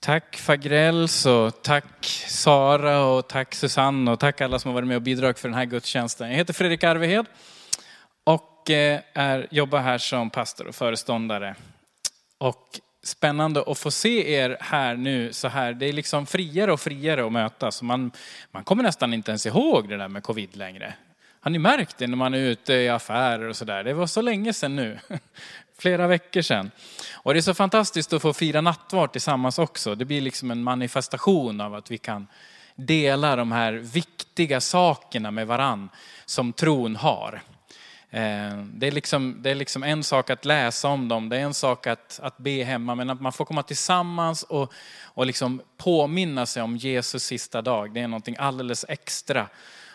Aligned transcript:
Tack 0.00 0.36
Fagrells 0.36 1.26
och 1.26 1.62
tack 1.62 2.06
Sara 2.28 3.04
och 3.04 3.28
tack 3.28 3.54
Susanne 3.54 4.10
och 4.10 4.20
tack 4.20 4.40
alla 4.40 4.58
som 4.58 4.68
har 4.68 4.74
varit 4.74 4.88
med 4.88 4.96
och 4.96 5.02
bidragit 5.02 5.38
för 5.38 5.48
den 5.48 5.58
här 5.58 5.64
gudstjänsten. 5.64 6.30
Jag 6.30 6.36
heter 6.36 6.52
Fredrik 6.52 6.84
Arvehed 6.84 7.26
och 8.24 8.70
eh, 8.70 9.00
är, 9.14 9.46
jobbar 9.50 9.78
här 9.78 9.98
som 9.98 10.30
pastor 10.30 10.66
och 10.66 10.74
föreståndare. 10.74 11.54
Och 12.38 12.80
spännande 13.02 13.64
att 13.66 13.78
få 13.78 13.90
se 13.90 14.32
er 14.34 14.56
här 14.60 14.96
nu 14.96 15.32
så 15.32 15.48
här. 15.48 15.72
Det 15.72 15.86
är 15.86 15.92
liksom 15.92 16.26
friare 16.26 16.72
och 16.72 16.80
friare 16.80 17.26
att 17.26 17.32
mötas. 17.32 17.82
Man, 17.82 18.10
man 18.50 18.64
kommer 18.64 18.82
nästan 18.82 19.14
inte 19.14 19.30
ens 19.30 19.46
ihåg 19.46 19.88
det 19.88 19.96
där 19.96 20.08
med 20.08 20.22
covid 20.22 20.56
längre. 20.56 20.94
Har 21.40 21.50
ni 21.50 21.58
märkt 21.58 21.98
det 21.98 22.06
när 22.06 22.16
man 22.16 22.34
är 22.34 22.38
ute 22.38 22.72
i 22.72 22.88
affärer 22.88 23.48
och 23.48 23.56
sådär? 23.56 23.84
Det 23.84 23.94
var 23.94 24.06
så 24.06 24.22
länge 24.22 24.52
sedan 24.52 24.76
nu. 24.76 24.98
Flera 25.78 26.06
veckor 26.06 26.42
sedan. 26.42 26.70
Och 27.12 27.34
det 27.34 27.40
är 27.40 27.42
så 27.42 27.54
fantastiskt 27.54 28.12
att 28.12 28.22
få 28.22 28.32
fira 28.32 28.60
nattvard 28.60 29.12
tillsammans 29.12 29.58
också. 29.58 29.94
Det 29.94 30.04
blir 30.04 30.20
liksom 30.20 30.50
en 30.50 30.62
manifestation 30.62 31.60
av 31.60 31.74
att 31.74 31.90
vi 31.90 31.98
kan 31.98 32.26
dela 32.74 33.36
de 33.36 33.52
här 33.52 33.72
viktiga 33.72 34.60
sakerna 34.60 35.30
med 35.30 35.46
varann 35.46 35.88
som 36.26 36.52
tron 36.52 36.96
har. 36.96 37.42
Eh, 38.10 38.58
det 38.64 38.86
är, 38.86 38.90
liksom, 38.90 39.36
det 39.42 39.50
är 39.50 39.54
liksom 39.54 39.82
en 39.82 40.04
sak 40.04 40.30
att 40.30 40.44
läsa 40.44 40.88
om 40.88 41.08
dem, 41.08 41.28
det 41.28 41.36
är 41.36 41.40
en 41.40 41.54
sak 41.54 41.86
att, 41.86 42.20
att 42.22 42.38
be 42.38 42.64
hemma, 42.64 42.94
men 42.94 43.10
att 43.10 43.20
man 43.20 43.32
får 43.32 43.44
komma 43.44 43.62
tillsammans 43.62 44.42
och, 44.42 44.72
och 45.02 45.26
liksom 45.26 45.62
påminna 45.76 46.46
sig 46.46 46.62
om 46.62 46.76
Jesus 46.76 47.24
sista 47.24 47.62
dag, 47.62 47.94
det 47.94 48.00
är 48.00 48.08
någonting 48.08 48.36
alldeles 48.38 48.84
extra. 48.88 49.48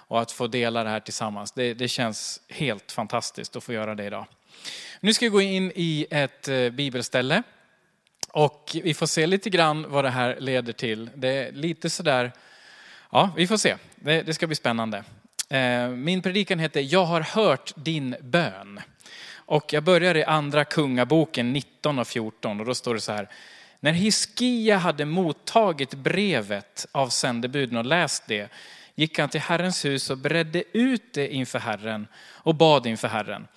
Och 0.07 0.21
att 0.21 0.31
få 0.31 0.47
dela 0.47 0.83
det 0.83 0.89
här 0.89 0.99
tillsammans, 0.99 1.51
det, 1.51 1.73
det 1.73 1.87
känns 1.87 2.41
helt 2.49 2.91
fantastiskt 2.91 3.55
att 3.55 3.63
få 3.63 3.73
göra 3.73 3.95
det 3.95 4.05
idag. 4.05 4.25
Nu 4.99 5.13
ska 5.13 5.25
vi 5.25 5.29
gå 5.29 5.41
in 5.41 5.71
i 5.75 6.05
ett 6.11 6.47
eh, 6.47 6.69
bibelställe 6.69 7.43
och 8.29 8.75
vi 8.83 8.93
får 8.93 9.05
se 9.05 9.27
lite 9.27 9.49
grann 9.49 9.85
vad 9.89 10.03
det 10.03 10.09
här 10.09 10.39
leder 10.39 10.73
till. 10.73 11.09
Det 11.15 11.27
är 11.27 11.51
lite 11.51 11.89
sådär, 11.89 12.31
ja 13.11 13.29
vi 13.35 13.47
får 13.47 13.57
se, 13.57 13.75
det, 13.95 14.21
det 14.21 14.33
ska 14.33 14.47
bli 14.47 14.55
spännande. 14.55 15.03
Eh, 15.49 15.89
min 15.89 16.21
predikan 16.21 16.59
heter 16.59 16.81
Jag 16.81 17.05
har 17.05 17.21
hört 17.21 17.73
din 17.75 18.15
bön. 18.21 18.79
Och 19.45 19.73
jag 19.73 19.83
börjar 19.83 20.15
i 20.15 20.23
andra 20.23 20.65
kungaboken 20.65 21.53
19 21.53 21.99
och 21.99 22.07
14 22.07 22.59
och 22.59 22.65
då 22.65 22.75
står 22.75 22.93
det 22.93 23.01
så 23.01 23.11
här. 23.11 23.29
När 23.79 23.91
Hiskia 23.91 24.77
hade 24.77 25.05
mottagit 25.05 25.93
brevet 25.93 26.85
av 26.91 27.09
sändebuden 27.09 27.77
och 27.77 27.85
läst 27.85 28.23
det 28.27 28.51
gick 28.95 29.19
han 29.19 29.29
till 29.29 29.41
Herrens 29.41 29.85
hus 29.85 30.09
och 30.09 30.17
bredde 30.17 30.63
ut 30.77 31.13
det 31.13 31.33
inför 31.33 31.59
Herren 31.59 32.07
och 32.33 32.55
bad 32.55 32.85
inför 32.85 33.07
Herren. 33.07 33.47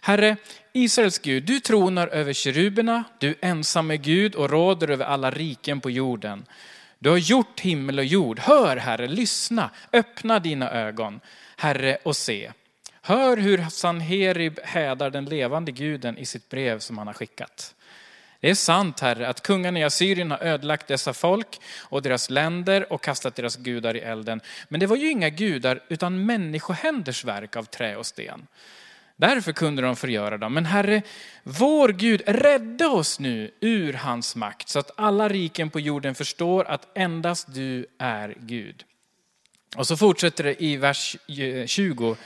Herre, 0.00 0.36
Israels 0.72 1.18
Gud, 1.18 1.44
du 1.44 1.60
tronar 1.60 2.08
över 2.08 2.32
keruberna, 2.32 3.04
du 3.18 3.34
ensam 3.40 3.90
är 3.90 3.96
Gud 3.96 4.34
och 4.34 4.50
råder 4.50 4.90
över 4.90 5.04
alla 5.04 5.30
riken 5.30 5.80
på 5.80 5.90
jorden. 5.90 6.46
Du 6.98 7.10
har 7.10 7.16
gjort 7.16 7.60
himmel 7.60 7.98
och 7.98 8.04
jord. 8.04 8.38
Hör 8.38 8.76
Herre, 8.76 9.08
lyssna, 9.08 9.70
öppna 9.92 10.38
dina 10.38 10.70
ögon, 10.70 11.20
Herre, 11.56 11.98
och 12.04 12.16
se. 12.16 12.52
Hör 13.02 13.36
hur 13.36 13.70
Sanherib 13.70 14.60
hädar 14.62 15.10
den 15.10 15.24
levande 15.24 15.72
guden 15.72 16.18
i 16.18 16.26
sitt 16.26 16.48
brev 16.48 16.78
som 16.78 16.98
han 16.98 17.06
har 17.06 17.14
skickat. 17.14 17.74
Det 18.40 18.50
är 18.50 18.54
sant, 18.54 19.00
Herre, 19.00 19.28
att 19.28 19.42
kungarna 19.42 19.78
i 19.78 19.84
Assyrien 19.84 20.30
har 20.30 20.38
ödelagt 20.38 20.86
dessa 20.86 21.12
folk 21.12 21.60
och 21.78 22.02
deras 22.02 22.30
länder 22.30 22.92
och 22.92 23.02
kastat 23.02 23.34
deras 23.34 23.56
gudar 23.56 23.96
i 23.96 24.00
elden. 24.00 24.40
Men 24.68 24.80
det 24.80 24.86
var 24.86 24.96
ju 24.96 25.10
inga 25.10 25.28
gudar 25.28 25.80
utan 25.88 26.26
människohänders 26.26 27.24
verk 27.24 27.56
av 27.56 27.64
trä 27.64 27.96
och 27.96 28.06
sten. 28.06 28.46
Därför 29.16 29.52
kunde 29.52 29.82
de 29.82 29.96
förgöra 29.96 30.38
dem. 30.38 30.54
Men 30.54 30.66
Herre, 30.66 31.02
vår 31.42 31.88
Gud, 31.88 32.22
rädda 32.26 32.88
oss 32.88 33.20
nu 33.20 33.50
ur 33.60 33.92
hans 33.92 34.36
makt 34.36 34.68
så 34.68 34.78
att 34.78 34.90
alla 34.96 35.28
riken 35.28 35.70
på 35.70 35.80
jorden 35.80 36.14
förstår 36.14 36.64
att 36.64 36.98
endast 36.98 37.54
du 37.54 37.86
är 37.98 38.34
Gud. 38.40 38.84
Och 39.76 39.86
så 39.86 39.96
fortsätter 39.96 40.44
det 40.44 40.62
i 40.62 40.76
vers 40.76 41.16
20. 41.66 42.16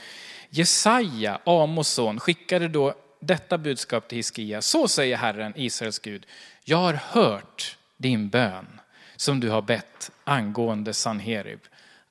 Jesaja, 0.49 1.39
Amos 1.43 1.87
son, 1.87 2.19
skickade 2.19 2.67
då 2.67 2.93
detta 3.21 3.57
budskap 3.57 4.07
till 4.07 4.15
Hiskia. 4.15 4.61
Så 4.61 4.87
säger 4.87 5.17
Herren, 5.17 5.53
Israels 5.55 5.99
Gud, 5.99 6.25
jag 6.63 6.77
har 6.77 6.93
hört 6.93 7.77
din 7.97 8.29
bön 8.29 8.79
som 9.15 9.39
du 9.39 9.49
har 9.49 9.61
bett 9.61 10.11
angående 10.23 10.93
Sanherib, 10.93 11.59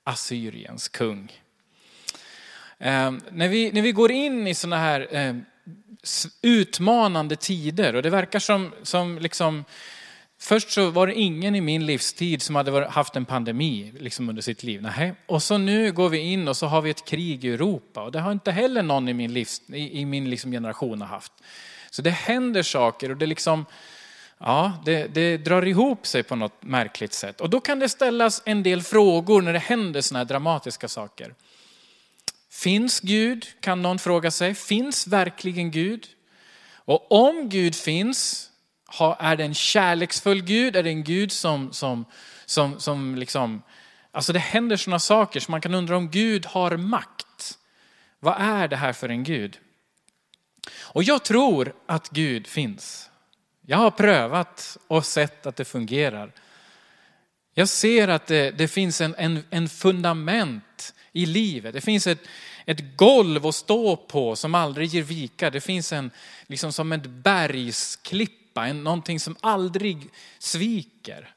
Assyriens 0.05 0.89
kung. 0.89 1.33
Eh, 2.79 3.13
när, 3.31 3.49
vi, 3.49 3.73
när 3.73 3.83
vi 3.83 3.93
går 3.93 4.11
in 4.11 4.47
i 4.47 4.55
sådana 4.55 4.83
här 4.83 5.09
eh, 5.11 5.37
utmanande 6.43 7.37
tider 7.37 7.95
och 7.95 8.03
det 8.03 8.11
verkar 8.11 8.39
som, 8.39 8.73
som 8.83 9.19
liksom, 9.19 9.65
först 10.41 10.71
så 10.71 10.91
var 10.91 11.07
det 11.07 11.15
ingen 11.15 11.55
i 11.55 11.61
min 11.61 11.87
livstid 11.87 12.43
som 12.43 12.55
hade 12.55 12.87
haft 12.87 13.17
en 13.17 13.25
pandemi 13.25 13.93
liksom 13.99 14.29
under 14.29 14.43
sitt 14.43 14.63
liv. 14.63 14.83
Nej. 14.83 15.15
Och 15.27 15.43
så 15.43 15.59
nu 15.59 15.93
går 15.93 16.09
vi 16.09 16.19
in 16.19 16.49
och 16.49 16.57
så 16.57 16.67
har 16.67 16.83
vi 16.83 16.91
ett 16.91 17.05
krig 17.05 17.45
i 17.45 17.49
Europa 17.49 18.03
och 18.03 18.13
det 18.13 18.21
har 18.21 18.33
inte 18.33 18.53
heller 18.53 18.83
någon 18.83 19.09
i 19.09 19.15
min, 19.15 19.33
livs, 19.33 19.63
i, 19.69 20.01
i 20.01 20.05
min 20.05 20.31
liksom 20.31 20.51
generation 20.51 21.03
haft. 21.03 21.33
Så 21.91 22.03
det 22.03 22.11
händer 22.11 22.63
saker 22.63 23.11
och 23.11 23.17
det 23.17 23.27
liksom, 23.27 23.65
Ja, 24.43 24.73
det, 24.85 25.07
det, 25.07 25.37
drar 25.37 25.67
ihop 25.67 26.07
sig 26.07 26.23
på 26.23 26.37
något 26.37 26.63
märkligt 26.63 27.13
sätt. 27.13 27.41
Och 27.41 27.51
då 27.51 27.61
kan 27.61 27.79
det 27.79 27.89
ställas 27.89 28.43
en 28.45 28.63
del 28.63 28.83
frågor 28.83 29.43
när 29.43 29.53
det 29.53 29.59
händer 29.59 30.01
sådana 30.01 30.19
här 30.19 30.29
dramatiska 30.29 30.89
saker. 30.89 31.35
Finns 32.51 33.01
Gud? 33.01 33.47
Kan 33.61 33.83
någon 33.83 33.99
fråga 33.99 34.31
sig. 34.31 34.55
Finns 34.55 35.07
verkligen 35.07 35.71
Gud? 35.71 36.07
Och 36.75 37.13
om 37.13 37.49
Gud 37.49 37.75
finns, 37.75 38.50
är 39.19 39.37
det 39.37 39.45
en 39.45 39.55
kärleksfull 39.55 40.43
Gud? 40.43 40.77
Är 40.77 40.83
det 40.83 40.91
en 40.91 41.05
Gud 41.05 41.33
som, 41.33 41.73
som, 41.73 42.05
som, 42.47 42.81
som 42.81 43.15
liksom, 43.15 43.63
alltså 44.13 44.33
det 44.33 44.39
händer 44.39 44.77
sådana 44.77 44.99
saker 44.99 45.41
så 45.41 45.51
man 45.51 45.61
kan 45.61 45.75
undra 45.75 45.97
om 45.97 46.11
Gud 46.11 46.47
har 46.47 46.77
makt. 46.77 47.59
Vad 48.21 48.41
är 48.41 48.69
det 48.69 48.77
här 48.77 48.93
för 48.93 49.09
en 49.09 49.25
Gud? 49.25 49.59
Och 50.79 51.03
jag 51.03 51.25
tror 51.25 51.75
att 51.87 52.09
Gud 52.09 52.47
finns. 52.47 53.11
Jag 53.67 53.79
har 53.79 53.91
prövat 53.91 54.79
och 54.87 55.07
sett 55.07 55.47
att 55.47 55.57
det 55.57 55.65
fungerar. 55.65 56.33
Jag 57.55 57.69
ser 57.69 58.09
att 58.09 58.27
det, 58.27 58.51
det 58.51 58.69
finns 58.69 59.01
en, 59.01 59.15
en, 59.19 59.45
en 59.51 59.69
fundament 59.69 60.95
i 61.13 61.27
livet. 61.27 61.75
Det 61.75 61.81
finns 61.81 62.07
ett, 62.07 62.23
ett 62.67 62.97
golv 62.97 63.47
att 63.47 63.55
stå 63.55 63.97
på 63.97 64.37
som 64.37 64.55
aldrig 64.55 64.89
ger 64.89 65.03
vika. 65.03 65.51
Det 65.51 65.61
finns 65.61 65.93
en, 65.93 66.11
liksom 66.47 66.73
som 66.73 66.93
en 66.93 67.23
bergsklippa, 68.55 68.67
en, 68.67 68.85
någonting 68.85 69.21
som 69.21 69.37
aldrig 69.41 70.11
sviker. 70.39 71.35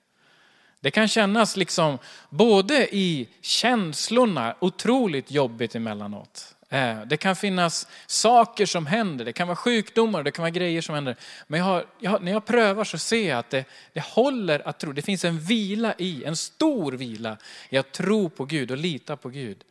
Det 0.82 0.92
kan 0.92 1.08
kännas 1.08 1.58
liksom 1.58 1.98
både 2.30 2.96
i 2.96 3.28
känslorna 3.42 4.56
otroligt 4.60 5.32
jobbigt 5.32 5.76
emellanåt. 5.76 6.56
Eh, 6.70 7.02
det 7.06 7.18
kan 7.18 7.36
finnas 7.36 7.88
saker 8.08 8.66
som 8.66 8.86
händer, 8.86 9.26
det 9.26 9.34
kan 9.34 9.48
vara 9.48 9.56
sjukdomar, 9.56 10.24
det 10.24 10.32
kan 10.32 10.44
vara 10.44 10.52
grejer 10.52 10.82
som 10.82 10.96
händer. 10.96 11.16
Men 11.48 11.60
jag 11.60 11.66
har, 11.66 11.86
jag 12.00 12.24
när 12.24 12.32
jag 12.32 12.46
prövar 12.46 12.84
så 12.84 12.98
ser 12.98 13.30
jag 13.30 13.40
att 13.40 13.50
det, 13.50 13.66
det 13.94 14.04
håller 14.04 14.68
att 14.68 14.80
tro. 14.80 14.94
Det 14.94 15.02
finns 15.02 15.26
en 15.26 15.40
vila 15.40 15.94
i, 15.98 16.24
en 16.24 16.36
stor 16.36 16.92
vila 16.92 17.38
i 17.70 17.78
att 17.78 17.92
tro 17.92 18.30
på 18.30 18.46
Gud 18.46 18.72
och 18.72 18.78
lita 18.78 19.16
på 19.18 19.30
Gud. 19.30 19.64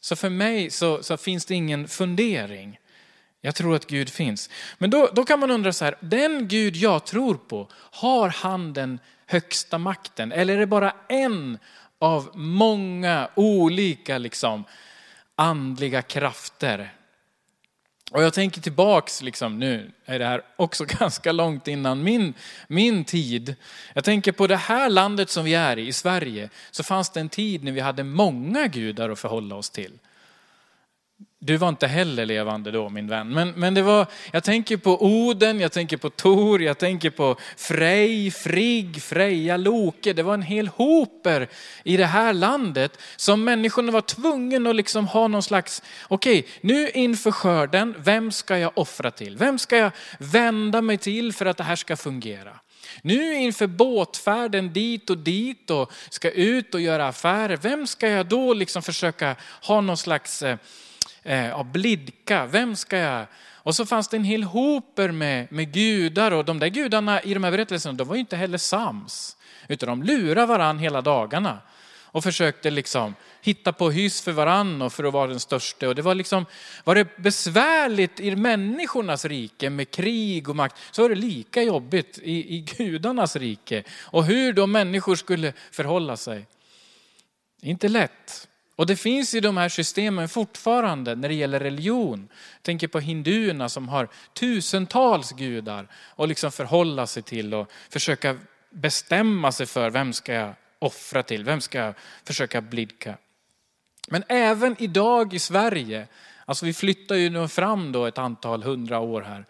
Så 0.00 0.16
för 0.16 0.30
mig 0.30 0.70
så, 0.70 1.02
så, 1.02 1.16
finns 1.16 1.46
det 1.46 1.54
ingen 1.54 1.88
fundering. 1.88 2.78
Jag 3.46 3.54
tror 3.54 3.74
att 3.76 3.86
Gud 3.86 4.08
finns. 4.08 4.50
Men 4.78 4.90
då, 4.90 5.10
då 5.12 5.24
kan 5.24 5.40
man 5.40 5.50
undra 5.50 5.72
så 5.72 5.84
här, 5.84 5.96
den 6.00 6.48
Gud 6.48 6.76
jag 6.76 7.04
tror 7.04 7.34
på, 7.34 7.68
har 7.72 8.28
han 8.28 8.72
den 8.72 8.98
högsta 9.26 9.78
makten? 9.78 10.32
Eller 10.32 10.54
är 10.54 10.58
det 10.58 10.66
bara 10.66 10.94
en 11.08 11.58
av 11.98 12.30
många 12.34 13.28
olika 13.34 14.18
liksom, 14.18 14.64
andliga 15.34 16.02
krafter 16.02 16.92
och 18.10 18.22
jag 18.22 18.34
tänker 18.34 18.60
tillbaks, 18.60 19.22
liksom, 19.22 19.58
nu 19.58 19.92
är 20.04 20.18
det 20.18 20.24
här 20.24 20.42
också 20.56 20.84
ganska 20.98 21.32
långt 21.32 21.68
innan 21.68 22.02
min, 22.02 22.34
min 22.68 23.04
tid. 23.04 23.54
Jag 23.94 24.04
tänker 24.04 24.32
på 24.32 24.46
det 24.46 24.56
här 24.56 24.90
landet 24.90 25.30
som 25.30 25.44
vi 25.44 25.54
är 25.54 25.78
i, 25.78 25.86
i 25.86 25.92
Sverige, 25.92 26.50
så 26.70 26.82
fanns 26.82 27.10
det 27.10 27.20
en 27.20 27.28
tid 27.28 27.64
när 27.64 27.72
vi 27.72 27.80
hade 27.80 28.04
många 28.04 28.66
gudar 28.66 29.10
att 29.10 29.18
förhålla 29.18 29.54
oss 29.54 29.70
till. 29.70 29.92
Du 31.38 31.56
var 31.56 31.68
inte 31.68 31.86
heller 31.86 32.26
levande 32.26 32.70
då 32.70 32.88
min 32.88 33.08
vän. 33.08 33.28
Men, 33.28 33.50
men 33.50 33.74
det 33.74 33.82
var, 33.82 34.06
jag 34.32 34.44
tänker 34.44 34.76
på 34.76 35.04
Oden, 35.04 35.60
jag 35.60 35.72
tänker 35.72 35.96
på 35.96 36.10
Tor, 36.10 36.62
jag 36.62 36.78
tänker 36.78 37.10
på 37.10 37.36
Frej, 37.56 38.30
Frigg, 38.30 39.02
Freja, 39.02 39.56
Loke. 39.56 40.12
Det 40.12 40.22
var 40.22 40.34
en 40.34 40.42
hel 40.42 40.68
hoper 40.68 41.48
i 41.84 41.96
det 41.96 42.06
här 42.06 42.32
landet 42.32 42.98
som 43.16 43.44
människorna 43.44 43.92
var 43.92 44.00
tvungna 44.00 44.70
att 44.70 44.76
liksom 44.76 45.08
ha 45.08 45.28
någon 45.28 45.42
slags, 45.42 45.82
okej 46.08 46.38
okay, 46.38 46.52
nu 46.60 46.90
inför 46.90 47.30
skörden, 47.30 47.94
vem 47.98 48.32
ska 48.32 48.58
jag 48.58 48.72
offra 48.74 49.10
till? 49.10 49.36
Vem 49.36 49.58
ska 49.58 49.76
jag 49.76 49.90
vända 50.18 50.82
mig 50.82 50.98
till 50.98 51.32
för 51.32 51.46
att 51.46 51.56
det 51.56 51.64
här 51.64 51.76
ska 51.76 51.96
fungera? 51.96 52.60
Nu 53.02 53.34
inför 53.34 53.66
båtfärden 53.66 54.72
dit 54.72 55.10
och 55.10 55.18
dit 55.18 55.70
och 55.70 55.92
ska 56.10 56.30
ut 56.30 56.74
och 56.74 56.80
göra 56.80 57.08
affärer, 57.08 57.56
vem 57.56 57.86
ska 57.86 58.08
jag 58.08 58.26
då 58.26 58.54
liksom 58.54 58.82
försöka 58.82 59.36
ha 59.62 59.80
någon 59.80 59.96
slags 59.96 60.42
eh, 60.42 60.56
eh, 61.22 61.62
blidka. 61.62 62.46
Vem 62.46 62.76
ska 62.76 62.98
jag? 62.98 63.26
Och 63.54 63.74
så 63.74 63.86
fanns 63.86 64.08
det 64.08 64.16
en 64.16 64.24
hel 64.24 64.42
hoper 64.42 65.10
med, 65.10 65.52
med 65.52 65.72
gudar 65.72 66.32
och 66.32 66.44
de 66.44 66.58
där 66.58 66.68
gudarna 66.68 67.22
i 67.22 67.34
de 67.34 67.44
här 67.44 67.50
berättelserna, 67.50 67.94
de 67.94 68.08
var 68.08 68.14
ju 68.14 68.20
inte 68.20 68.36
heller 68.36 68.58
sams. 68.58 69.36
Utan 69.68 69.88
de 69.88 70.02
lurade 70.02 70.46
varann 70.46 70.78
hela 70.78 71.00
dagarna 71.00 71.58
och 72.16 72.24
försökte 72.24 72.70
liksom 72.70 73.14
hitta 73.40 73.72
på 73.72 73.90
hyss 73.90 74.22
för 74.22 74.32
varann 74.32 74.82
och 74.82 74.92
för 74.92 75.04
att 75.04 75.12
vara 75.12 75.26
den 75.26 75.40
största. 75.40 75.88
Och 75.88 75.94
det 75.94 76.02
var 76.02 76.14
liksom, 76.14 76.46
var 76.84 76.94
det 76.94 77.16
besvärligt 77.16 78.20
i 78.20 78.36
människornas 78.36 79.24
rike 79.24 79.70
med 79.70 79.90
krig 79.90 80.48
och 80.48 80.56
makt, 80.56 80.76
så 80.90 81.02
var 81.02 81.08
det 81.08 81.14
lika 81.14 81.62
jobbigt 81.62 82.18
i, 82.22 82.56
i 82.56 82.60
gudarnas 82.60 83.36
rike. 83.36 83.84
Och 84.00 84.24
hur 84.24 84.52
då 84.52 84.66
människor 84.66 85.16
skulle 85.16 85.52
förhålla 85.70 86.16
sig. 86.16 86.46
Inte 87.62 87.88
lätt. 87.88 88.48
Och 88.76 88.86
det 88.86 88.96
finns 88.96 89.34
i 89.34 89.40
de 89.40 89.56
här 89.56 89.68
systemen 89.68 90.28
fortfarande 90.28 91.14
när 91.14 91.28
det 91.28 91.34
gäller 91.34 91.60
religion. 91.60 92.28
Jag 92.30 92.62
tänker 92.62 92.88
på 92.88 93.00
hinduerna 93.00 93.68
som 93.68 93.88
har 93.88 94.08
tusentals 94.32 95.32
gudar 95.32 95.88
och 95.94 96.28
liksom 96.28 96.52
förhålla 96.52 97.06
sig 97.06 97.22
till 97.22 97.54
och 97.54 97.70
försöka 97.90 98.38
bestämma 98.70 99.52
sig 99.52 99.66
för 99.66 99.90
vem 99.90 100.12
ska 100.12 100.32
jag 100.32 100.54
offra 100.78 101.22
till, 101.22 101.44
vem 101.44 101.60
ska 101.60 101.78
jag 101.78 101.94
försöka 102.24 102.60
blidka. 102.60 103.18
Men 104.08 104.24
även 104.28 104.76
idag 104.78 105.34
i 105.34 105.38
Sverige, 105.38 106.06
alltså 106.44 106.66
vi 106.66 106.72
flyttar 106.72 107.14
ju 107.14 107.30
nu 107.30 107.48
fram 107.48 107.92
då 107.92 108.06
ett 108.06 108.18
antal 108.18 108.62
hundra 108.62 109.00
år 109.00 109.22
här, 109.22 109.44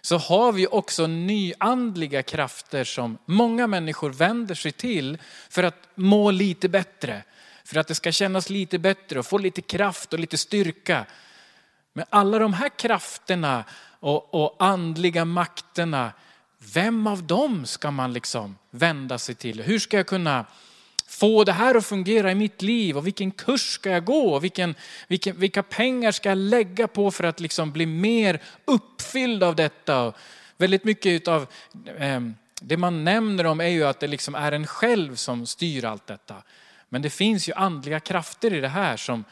så 0.00 0.18
har 0.18 0.52
vi 0.52 0.66
också 0.66 1.06
nyandliga 1.06 2.22
krafter 2.22 2.84
som 2.84 3.18
många 3.26 3.66
människor 3.66 4.10
vänder 4.10 4.54
sig 4.54 4.72
till 4.72 5.18
för 5.50 5.62
att 5.62 5.88
må 5.94 6.30
lite 6.30 6.68
bättre. 6.68 7.22
För 7.64 7.80
att 7.80 7.88
det 7.88 7.94
ska 7.94 8.12
kännas 8.12 8.50
lite 8.50 8.78
bättre 8.78 9.18
och 9.18 9.26
få 9.26 9.38
lite 9.38 9.62
kraft 9.62 10.12
och 10.12 10.18
lite 10.18 10.38
styrka. 10.38 11.06
Men 11.92 12.04
alla 12.10 12.38
de 12.38 12.52
här 12.52 12.68
krafterna 12.68 13.64
och, 14.00 14.34
och 14.34 14.56
andliga 14.58 15.24
makterna, 15.24 16.12
vem 16.74 17.06
av 17.06 17.26
dem 17.26 17.66
ska 17.66 17.90
man 17.90 18.12
liksom 18.12 18.56
vända 18.70 19.18
sig 19.18 19.34
till? 19.34 19.62
Hur 19.62 19.78
ska 19.78 19.96
jag 19.96 20.06
kunna 20.06 20.46
få 21.06 21.44
det 21.44 21.52
här 21.52 21.74
att 21.74 21.86
fungera 21.86 22.30
i 22.30 22.34
mitt 22.34 22.62
liv 22.62 22.96
och 22.96 23.06
vilken 23.06 23.30
kurs 23.30 23.74
ska 23.74 23.90
jag 23.90 24.04
gå? 24.04 24.38
Vilken, 24.38 24.74
vilken, 25.08 25.38
vilka 25.38 25.62
pengar 25.62 26.12
ska 26.12 26.28
jag 26.28 26.38
lägga 26.38 26.88
på 26.88 27.10
för 27.10 27.24
att 27.24 27.40
liksom 27.40 27.72
bli 27.72 27.86
mer 27.86 28.42
uppfylld 28.64 29.42
av 29.42 29.56
detta? 29.56 30.02
Och 30.02 30.16
väldigt 30.56 30.84
mycket 30.84 31.28
av 31.28 31.46
eh, 31.98 32.20
det 32.60 32.76
man 32.76 33.04
nämner 33.04 33.46
om 33.46 33.60
är 33.60 33.68
ju 33.68 33.84
att 33.84 34.00
det 34.00 34.06
liksom 34.06 34.34
är 34.34 34.52
en 34.52 34.66
själv 34.66 35.14
som 35.16 35.46
styr 35.46 35.84
allt 35.84 36.06
detta. 36.06 36.34
Men 36.94 37.02
det 37.02 37.10
finns 37.10 37.48
ju 37.48 37.52
andliga 37.52 38.00
krafter 38.00 38.54
i 38.54 38.60
det 38.60 38.68
här 38.68 38.96
som, 38.96 39.24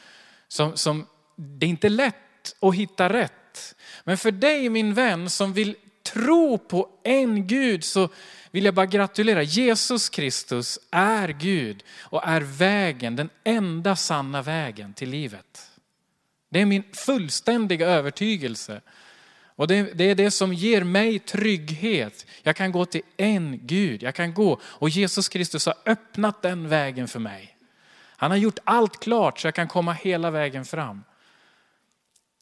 som, 0.47 0.77
som 0.77 1.05
det 1.35 1.65
är 1.65 1.69
inte 1.69 1.89
lätt 1.89 2.55
att 2.59 2.75
hitta 2.75 3.13
rätt. 3.13 3.75
Men 4.03 4.17
för 4.17 4.31
dig 4.31 4.69
min 4.69 4.93
vän 4.93 5.29
som 5.29 5.53
vill 5.53 5.75
tro 6.03 6.57
på 6.57 6.89
en 7.03 7.47
Gud 7.47 7.83
så 7.83 8.09
vill 8.51 8.65
jag 8.65 8.73
bara 8.73 8.85
gratulera. 8.85 9.43
Jesus 9.43 10.09
Kristus 10.09 10.79
är 10.91 11.27
Gud 11.27 11.83
och 11.99 12.27
är 12.27 12.41
vägen, 12.41 13.15
den 13.15 13.29
enda 13.43 13.95
sanna 13.95 14.41
vägen 14.41 14.93
till 14.93 15.09
livet. 15.09 15.71
Det 16.49 16.61
är 16.61 16.65
min 16.65 16.83
fullständiga 16.93 17.87
övertygelse. 17.87 18.81
Och 19.55 19.67
det, 19.67 19.83
det, 19.83 20.03
är 20.03 20.15
det 20.15 20.31
som 20.31 20.53
ger 20.53 20.83
mig 20.83 21.19
trygghet. 21.19 22.25
Jag 22.41 22.55
kan 22.55 22.71
gå 22.71 22.85
till 22.85 23.01
en 23.17 23.59
Gud, 23.61 24.03
jag 24.03 24.15
kan 24.15 24.33
gå 24.33 24.59
och 24.63 24.89
Jesus 24.89 25.29
Kristus 25.29 25.65
har 25.65 25.75
öppnat 25.85 26.41
den 26.41 26.69
vägen 26.69 27.07
för 27.07 27.19
mig. 27.19 27.52
Han 28.23 28.31
har 28.31 28.37
gjort 28.37 28.59
allt 28.63 28.99
klart 28.99 29.39
så 29.39 29.47
jag 29.47 29.55
kan 29.55 29.67
komma 29.67 29.93
hela 29.93 30.31
vägen 30.31 30.65
fram. 30.65 31.03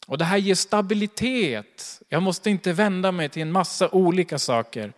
Och 0.08 0.18
det 0.18 0.26
här 0.26 0.38
ger 0.38 0.56
stabilitet. 0.56 2.02
Jag 2.10 2.24
måste 2.24 2.50
inte 2.50 2.74
vända 2.74 3.12
mig 3.12 3.30
till 3.30 3.42
en 3.42 3.52
massa 3.52 3.90
olika 3.90 4.40
saker. 4.40 4.94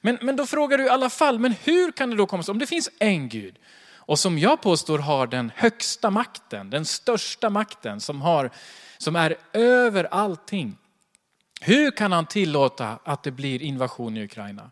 Men, 0.00 0.18
men 0.22 0.36
då 0.36 0.46
frågar 0.46 0.78
du 0.78 0.84
i 0.84 0.88
alla 0.88 1.10
fall, 1.10 1.38
men 1.38 1.54
hur 1.64 1.92
kan 1.92 2.10
det 2.10 2.16
då 2.16 2.26
komma 2.26 2.42
sig, 2.42 2.52
om 2.52 2.58
det 2.58 2.66
finns 2.66 2.90
en 2.98 3.28
Gud 3.28 3.58
och 4.10 4.18
som 4.18 4.38
jag 4.38 4.60
påstår 4.60 4.98
har 4.98 5.26
den 5.26 5.52
högsta 5.56 6.10
makten, 6.10 6.70
den 6.70 6.84
största 6.84 7.50
makten 7.50 8.00
som, 8.00 8.22
har, 8.22 8.50
som 8.98 9.16
är 9.16 9.36
över 9.52 10.04
allting. 10.04 10.76
Hur 11.60 11.90
kan 11.90 12.12
han 12.12 12.26
tillåta 12.26 12.98
att 13.04 13.22
det 13.22 13.30
blir 13.30 13.62
invasion 13.62 14.16
i 14.16 14.24
Ukraina? 14.24 14.70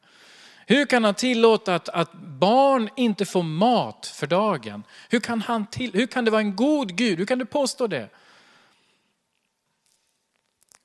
Hur 0.71 0.87
kan 0.87 1.05
han 1.05 1.15
tillåta 1.15 1.75
att, 1.75 1.89
att 1.89 2.13
barn 2.13 2.89
inte 2.97 3.27
får 3.27 3.43
mat 3.43 4.07
för 4.07 4.27
dagen? 4.27 4.85
Hur 5.09 5.21
kan, 5.21 5.41
han 5.41 5.67
till, 5.67 5.93
hur 5.93 6.07
kan 6.07 6.25
det 6.25 6.31
vara 6.31 6.41
en 6.41 6.57
god 6.57 6.97
Gud? 6.97 7.19
Hur 7.19 7.27
kan 7.27 7.39
du 7.39 7.45
påstå 7.45 7.87
det? 7.87 8.09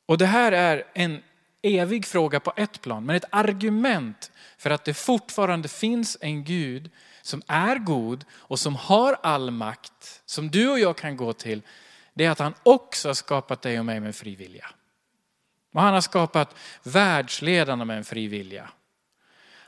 Och 0.06 0.18
det 0.18 0.25
här 0.25 0.51
är 0.51 0.83
en 0.94 1.24
evig 1.62 2.06
fråga 2.06 2.39
på 2.39 2.53
ett 2.56 2.81
plan, 2.81 3.06
men 3.06 3.15
ett 3.15 3.25
argument 3.30 4.31
för 4.57 4.69
att 4.69 4.85
det 4.85 4.94
fortfarande 4.94 5.68
finns 5.68 6.18
en 6.21 6.44
Gud 6.44 6.91
som 7.21 7.41
är 7.47 7.75
god 7.75 8.25
och 8.33 8.59
som 8.59 8.75
har 8.75 9.18
all 9.24 9.51
makt, 9.51 10.21
som 10.25 10.50
du 10.50 10.69
och 10.69 10.79
jag 10.79 10.97
kan 10.97 11.18
gå 11.18 11.33
till, 11.33 11.62
det 12.13 12.25
är 12.25 12.29
att 12.29 12.39
han 12.39 12.53
också 12.63 13.09
har 13.09 13.13
skapat 13.13 13.62
dig 13.62 13.79
och 13.79 13.86
mig 13.86 14.00
med 14.00 14.15
fri 14.15 14.36
vilja. 14.36 14.69
Och 15.74 15.81
han 15.81 15.94
har 15.94 16.01
skapat 16.01 16.56
världsledarna 16.83 17.86
med 17.86 17.97
en 17.97 18.03
fri 18.03 18.27
vilja. 18.27 18.69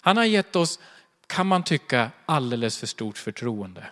Han 0.06 0.18
har 0.18 0.26
gett 0.26 0.56
oss, 0.56 0.80
kan 1.28 1.48
man 1.48 1.64
tycka, 1.64 2.12
alldeles 2.26 2.78
för 2.78 2.88
stort 2.88 3.18
förtroende. 3.18 3.86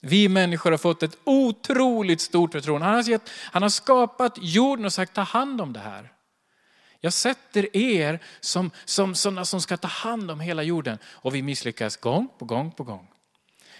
Vi 0.00 0.28
människor 0.28 0.70
har 0.70 0.78
fått 0.78 1.02
ett 1.02 1.18
otroligt 1.24 2.20
stort 2.20 2.52
förtroende. 2.52 2.86
Han 2.86 2.94
har, 2.94 3.02
gett, 3.02 3.30
han 3.30 3.62
har 3.62 3.68
skapat 3.68 4.38
jorden 4.40 4.84
och 4.84 4.92
sagt 4.92 5.14
ta 5.14 5.20
hand 5.20 5.60
om 5.60 5.72
det 5.72 5.80
här. 5.80 6.12
Jag 7.00 7.12
sätter 7.12 7.76
er 7.76 8.20
som, 8.40 8.70
som 8.84 9.14
sådana 9.14 9.44
som 9.44 9.60
ska 9.60 9.76
ta 9.76 9.88
hand 9.88 10.30
om 10.30 10.40
hela 10.40 10.62
jorden. 10.62 10.98
Och 11.04 11.34
vi 11.34 11.42
misslyckas 11.42 11.96
gång 11.96 12.28
på 12.38 12.44
gång 12.44 12.72
på 12.72 12.84
gång. 12.84 13.08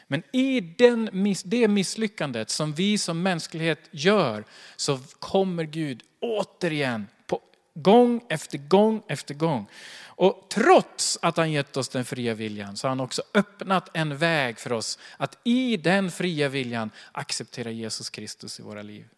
Men 0.06 0.22
i 0.32 0.60
den, 0.60 1.34
det 1.44 1.68
misslyckandet 1.68 2.50
som 2.50 2.72
vi 2.72 2.98
som 2.98 3.22
mänsklighet 3.22 3.88
gör 3.90 4.44
så 4.76 4.98
kommer 5.18 5.64
Gud 5.64 6.02
återigen 6.20 7.06
på 7.26 7.40
gång 7.74 8.20
efter 8.28 8.58
gång 8.58 9.02
efter 9.08 9.34
gång. 9.34 9.66
Och 10.22 10.46
trots 10.48 11.18
att 11.22 11.36
han 11.36 11.52
gett 11.52 11.76
oss 11.76 11.88
den 11.88 12.04
fria 12.04 12.34
viljan 12.34 12.76
så 12.76 12.86
har 12.86 12.90
han 12.90 13.00
också 13.00 13.22
öppnat 13.34 13.88
en 13.92 14.16
väg 14.16 14.58
för 14.58 14.72
oss 14.72 14.98
att 15.16 15.38
i 15.44 15.76
den 15.76 16.10
fria 16.10 16.48
viljan 16.48 16.90
acceptera 17.12 17.70
Jesus 17.70 18.10
Kristus 18.10 18.60
i 18.60 18.62
våra 18.62 18.82
liv. 18.82 19.08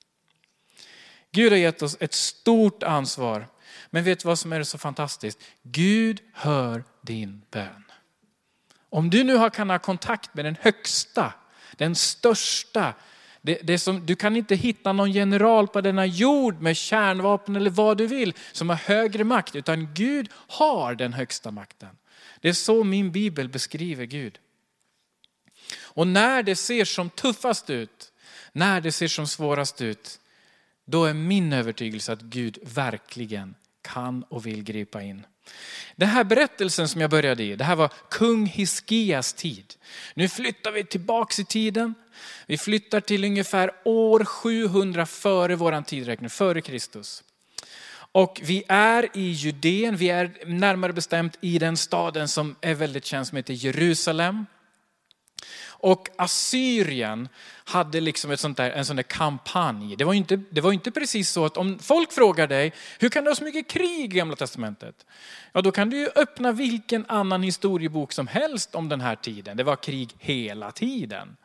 Gud 1.31 1.53
har 1.53 1.57
gett 1.57 1.83
oss 1.83 1.97
ett 2.01 2.13
stort 2.13 2.83
ansvar 2.83 3.47
men 3.91 4.05
vet 4.05 4.21
du 4.21 4.29
vad 4.29 4.39
som 4.39 4.53
är 4.53 4.63
så 4.63 4.79
fantastiskt? 4.79 5.39
Gud 5.63 6.21
hör 6.33 6.85
din 7.01 7.43
bön. 7.51 7.85
Om 8.91 9.11
du 9.11 9.25
nu 9.25 9.51
kan 9.51 9.71
ha 9.71 9.79
kontakt 9.79 10.35
med 10.35 10.45
den 10.45 10.57
högsta, 10.61 11.33
den 11.77 11.95
största, 11.95 12.95
det, 13.45 13.59
det 13.63 13.79
som, 13.79 14.07
du 14.07 14.17
kan 14.17 14.37
inte 14.37 14.55
hitta 14.55 14.93
någon 14.93 15.13
general 15.13 15.69
på 15.69 15.81
denna 15.81 16.07
jord 16.07 16.61
med 16.61 16.77
kärnvapen 16.77 17.57
eller 17.57 17.71
vad 17.71 17.99
du 17.99 18.07
vill 18.07 18.35
som 18.53 18.69
har 18.69 18.77
högre 18.77 19.25
makt, 19.25 19.57
utan 19.57 19.95
Gud 19.95 20.29
har 20.33 20.95
den 20.95 21.13
högsta 21.13 21.51
makten. 21.51 21.89
Det 22.41 22.49
är 22.49 22.53
så 22.53 22.85
min 22.85 23.13
bibel 23.13 23.49
beskriver 23.49 24.05
Gud. 24.05 24.39
Och 25.83 26.07
när 26.07 26.43
det 26.43 26.57
ser 26.57 26.85
som 26.85 27.11
tuffast 27.11 27.71
ut, 27.71 28.13
när 28.53 28.81
det 28.81 28.93
ser 28.93 29.09
som 29.09 29.27
svårast 29.27 29.81
ut, 29.81 30.21
då 30.85 31.05
är 31.05 31.15
min 31.15 31.53
övertygelse 31.53 32.13
att 32.13 32.21
Gud 32.21 32.59
verkligen 32.63 33.55
kan 33.83 34.23
och 34.23 34.47
vill 34.47 34.63
gripa 34.63 35.03
in. 35.03 35.27
Den 35.97 36.09
här 36.09 36.25
berättelsen 36.25 36.89
som 36.89 37.01
jag 37.01 37.11
började 37.11 37.43
i, 37.43 37.57
det 37.57 37.65
här 37.65 37.77
var 37.77 37.91
kung 38.11 38.47
Hiskias 38.47 39.33
tid. 39.33 39.75
Nu 40.15 40.29
flyttar 40.29 40.73
vi 40.73 40.85
tillbaks 40.85 41.39
i 41.39 41.45
tiden. 41.45 41.95
Vi 42.47 42.59
flyttar 42.59 43.01
till 43.01 43.25
ungefär 43.25 43.71
år 43.85 44.25
700 44.25 45.07
före 45.07 45.57
våran 45.57 45.85
tidräkning, 45.85 46.31
före 46.31 46.61
Kristus. 46.61 47.25
Och 48.13 48.41
vi 48.45 48.65
är 48.69 49.09
i 49.15 49.31
Judeen, 49.31 49.97
vi 49.97 50.11
är 50.11 50.33
närmare 50.47 50.93
bestämt 50.93 51.39
i 51.41 51.59
den 51.59 51.77
staden 51.77 52.29
som 52.29 52.57
är 52.61 52.75
väldigt 52.75 53.05
känd 53.05 53.27
som 53.27 53.37
heter 53.37 53.55
Jerusalem. 53.55 54.47
Och 55.67 56.09
Assyrien 56.17 57.29
hade 57.65 58.01
liksom 58.01 58.31
ett 58.31 58.41
sånt 58.41 58.57
där, 58.57 58.71
en 58.71 58.85
sån 58.85 58.97
där 58.97 59.03
kampanj. 59.03 59.97
Det 59.97 60.05
var, 60.05 60.15
inte, 60.15 60.41
det 60.51 60.61
var 60.61 60.73
inte 60.73 60.91
precis 60.91 61.31
så 61.31 61.45
att 61.45 61.57
om 61.57 61.79
folk 61.79 62.13
frågar 62.13 62.47
dig, 62.47 62.73
hur 62.99 63.09
kan 63.09 63.25
det 63.25 63.31
ha 63.31 63.35
så 63.35 63.45
mycket 63.45 63.69
krig 63.69 64.15
i 64.15 64.17
Gamla 64.17 64.37
Testamentet? 64.37 65.07
Ja, 65.53 65.63
då 65.63 65.73
kan 65.73 65.91
du 65.91 65.97
ju 65.97 66.09
öppna 66.17 66.53
vilken 66.53 67.05
annan 67.09 67.43
historiebok 67.43 68.13
som 68.13 68.27
helst 68.27 68.75
om 68.75 68.89
den 68.89 69.01
här 69.01 69.17
tiden. 69.17 69.57
Det 69.57 69.65
var 69.65 69.77
krig 69.77 70.15
hela 70.19 70.71
tiden. 70.71 71.37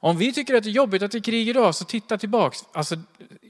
Om 0.00 0.16
vi 0.16 0.32
tycker 0.32 0.54
att 0.54 0.62
det 0.62 0.70
är 0.70 0.72
jobbigt 0.72 1.02
att 1.02 1.12
det 1.12 1.18
är 1.18 1.22
krig 1.22 1.48
idag, 1.48 1.74
så 1.74 1.84
titta 1.84 2.18
tillbaks. 2.18 2.58
Alltså, 2.72 2.96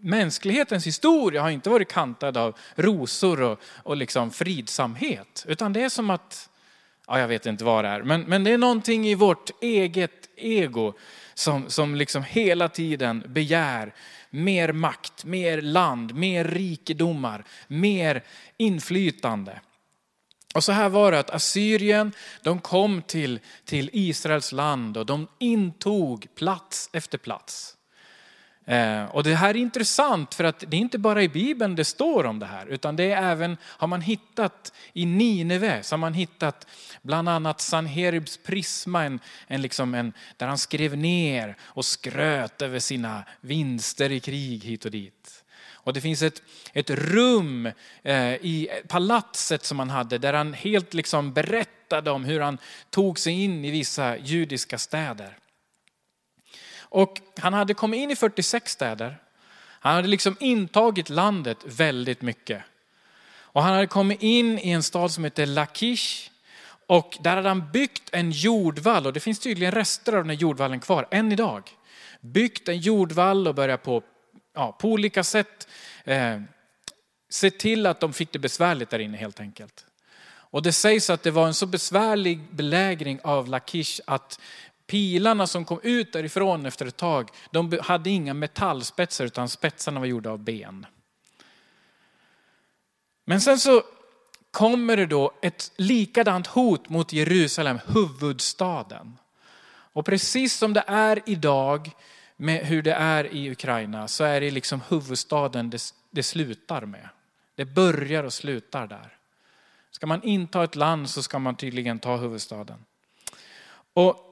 mänsklighetens 0.00 0.86
historia 0.86 1.42
har 1.42 1.50
inte 1.50 1.70
varit 1.70 1.88
kantad 1.88 2.36
av 2.36 2.58
rosor 2.74 3.42
och, 3.42 3.60
och 3.82 3.96
liksom 3.96 4.30
fridsamhet. 4.30 5.44
Utan 5.48 5.72
det 5.72 5.82
är 5.82 5.88
som 5.88 6.10
att 6.10 6.47
ja, 7.08 7.20
jag 7.20 7.28
vet 7.28 7.46
inte 7.46 7.64
vad 7.64 7.84
det 7.84 7.88
är, 7.88 8.02
men, 8.02 8.20
men 8.20 8.44
det 8.44 8.50
är 8.50 8.58
någonting 8.58 9.06
i 9.06 9.14
vårt 9.14 9.50
eget 9.62 10.28
ego 10.36 10.94
som, 11.34 11.70
som 11.70 11.94
liksom 11.94 12.22
hela 12.22 12.68
tiden 12.68 13.24
begär 13.26 13.94
mer 14.30 14.72
makt, 14.72 15.24
mer 15.24 15.62
land, 15.62 16.14
mer 16.14 16.44
rikedomar, 16.44 17.44
mer 17.68 18.24
inflytande. 18.56 19.60
Och 20.54 20.64
så 20.64 20.72
här 20.72 20.88
var 20.88 21.12
det 21.12 21.18
att 21.18 21.30
Assyrien, 21.30 22.12
de 22.42 22.60
kom 22.60 23.02
till, 23.02 23.40
till 23.64 23.90
Israels 23.92 24.52
land 24.52 24.96
och 24.96 25.06
de 25.06 25.28
intog 25.38 26.26
plats 26.34 26.90
efter 26.92 27.18
plats. 27.18 27.77
Eh, 28.68 29.04
och 29.04 29.22
det 29.22 29.34
här 29.34 29.50
är 29.50 29.56
intressant 29.56 30.34
för 30.34 30.44
att 30.44 30.64
det 30.68 30.76
är 30.76 30.80
inte 30.80 30.98
bara 30.98 31.22
i 31.22 31.28
Bibeln 31.28 31.74
det 31.74 31.84
står 31.84 32.26
om 32.26 32.38
det 32.38 32.46
här, 32.46 32.66
utan 32.66 32.96
det 32.96 33.12
är 33.12 33.30
även, 33.30 33.56
har 33.62 33.88
man 33.88 34.00
hittat 34.00 34.72
i 34.92 35.06
Nineve, 35.06 35.82
så 35.82 35.92
har 35.92 35.98
man 35.98 36.14
hittat 36.14 36.66
bland 37.02 37.28
annat 37.28 37.60
Sanheribs 37.60 38.36
prisma, 38.36 39.04
en, 39.04 39.20
en 39.46 39.62
liksom 39.62 39.94
en, 39.94 40.12
där 40.36 40.46
han 40.46 40.58
skrev 40.58 40.96
ner 40.96 41.56
och 41.62 41.84
skröt 41.84 42.62
över 42.62 42.78
sina 42.78 43.24
vinster 43.40 44.12
i 44.12 44.20
krig 44.20 44.64
hit 44.64 44.84
och 44.84 44.90
dit. 44.90 45.44
Och 45.72 45.92
det 45.92 46.00
finns 46.00 46.22
ett, 46.22 46.42
ett 46.72 46.90
rum 46.90 47.66
eh, 48.02 48.32
i 48.32 48.68
palatset 48.88 49.64
som 49.64 49.78
han 49.78 49.90
hade 49.90 50.18
där 50.18 50.32
han 50.32 50.52
helt 50.52 50.94
liksom 50.94 51.32
berättade 51.32 52.10
om 52.10 52.24
hur 52.24 52.40
han 52.40 52.58
tog 52.90 53.18
sig 53.18 53.44
in 53.44 53.64
i 53.64 53.70
vissa 53.70 54.16
judiska 54.16 54.78
städer. 54.78 55.38
Och 56.90 57.20
han 57.38 57.54
hade 57.54 57.74
kommit 57.74 57.98
in 57.98 58.10
i 58.10 58.16
46 58.16 58.72
städer. 58.72 59.18
Han 59.80 59.94
hade 59.94 60.08
liksom 60.08 60.36
intagit 60.40 61.08
landet 61.08 61.58
väldigt 61.64 62.22
mycket. 62.22 62.62
Och 63.58 63.62
han 63.62 63.74
hade 63.74 63.86
kommit 63.86 64.22
in 64.22 64.58
i 64.58 64.70
en 64.70 64.82
stad 64.82 65.10
som 65.10 65.24
heter 65.24 65.46
Lakish. 65.46 66.30
Och 66.86 67.18
där 67.20 67.36
hade 67.36 67.48
han 67.48 67.70
byggt 67.72 68.02
en 68.12 68.30
jordvall 68.30 69.06
och 69.06 69.12
det 69.12 69.20
finns 69.20 69.38
tydligen 69.38 69.72
rester 69.72 70.12
av 70.12 70.18
den 70.18 70.30
här 70.30 70.36
jordvallen 70.36 70.80
kvar 70.80 71.08
än 71.10 71.32
idag. 71.32 71.70
Byggt 72.20 72.68
en 72.68 72.78
jordvall 72.78 73.48
och 73.48 73.54
börjat 73.54 73.82
på, 73.82 74.02
ja, 74.54 74.72
på 74.72 74.88
olika 74.88 75.24
sätt 75.24 75.68
eh, 76.04 76.40
se 77.28 77.50
till 77.50 77.86
att 77.86 78.00
de 78.00 78.12
fick 78.12 78.32
det 78.32 78.38
besvärligt 78.38 78.90
där 78.90 78.98
inne 78.98 79.16
helt 79.16 79.40
enkelt. 79.40 79.84
Och 80.50 80.62
det 80.62 80.72
sägs 80.72 81.10
att 81.10 81.22
det 81.22 81.30
var 81.30 81.46
en 81.46 81.54
så 81.54 81.66
besvärlig 81.66 82.40
belägring 82.50 83.20
av 83.24 83.48
Lakish 83.48 84.00
att 84.06 84.40
pilarna 84.88 85.46
som 85.46 85.64
kom 85.64 85.80
ut 85.82 86.12
därifrån 86.12 86.66
efter 86.66 86.86
ett 86.86 86.96
tag, 86.96 87.30
de 87.50 87.78
hade 87.82 88.10
inga 88.10 88.34
metallspetsar 88.34 89.24
utan 89.24 89.48
spetsarna 89.48 90.00
var 90.00 90.06
gjorda 90.06 90.30
av 90.30 90.38
ben. 90.38 90.86
Men 93.24 93.40
sen 93.40 93.58
så 93.58 93.82
kommer 94.50 94.96
det 94.96 95.06
då 95.06 95.32
ett 95.42 95.72
likadant 95.76 96.46
hot 96.46 96.88
mot 96.88 97.12
Jerusalem, 97.12 97.78
huvudstaden. 97.86 99.18
Och 99.92 100.06
precis 100.06 100.54
som 100.54 100.72
det 100.72 100.84
är 100.86 101.22
idag 101.26 101.90
med 102.36 102.66
hur 102.66 102.82
det 102.82 102.92
är 102.92 103.34
i 103.34 103.50
Ukraina 103.50 104.08
så 104.08 104.24
är 104.24 104.40
det 104.40 104.50
liksom 104.50 104.80
huvudstaden 104.88 105.70
det, 105.70 105.82
det 106.10 106.22
slutar 106.22 106.86
med. 106.86 107.08
Det 107.54 107.64
börjar 107.64 108.24
och 108.24 108.32
slutar 108.32 108.86
där. 108.86 109.16
Ska 109.90 110.06
man 110.06 110.22
inta 110.22 110.64
ett 110.64 110.76
land 110.76 111.10
så 111.10 111.22
ska 111.22 111.38
man 111.38 111.56
tydligen 111.56 111.98
ta 111.98 112.16
huvudstaden. 112.16 112.84
Och 113.92 114.27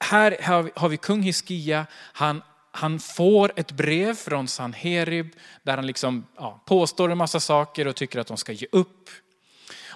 här 0.00 0.36
har 0.42 0.62
vi, 0.62 0.70
har 0.74 0.88
vi 0.88 0.96
kung 0.96 1.22
Hiskia, 1.22 1.86
han, 1.92 2.42
han 2.70 3.00
får 3.00 3.52
ett 3.56 3.72
brev 3.72 4.14
från 4.14 4.48
Sanherib 4.48 5.36
där 5.62 5.76
han 5.76 5.86
liksom, 5.86 6.26
ja, 6.36 6.62
påstår 6.66 7.10
en 7.10 7.18
massa 7.18 7.40
saker 7.40 7.86
och 7.86 7.96
tycker 7.96 8.18
att 8.18 8.26
de 8.26 8.36
ska 8.36 8.52
ge 8.52 8.66
upp. 8.72 9.10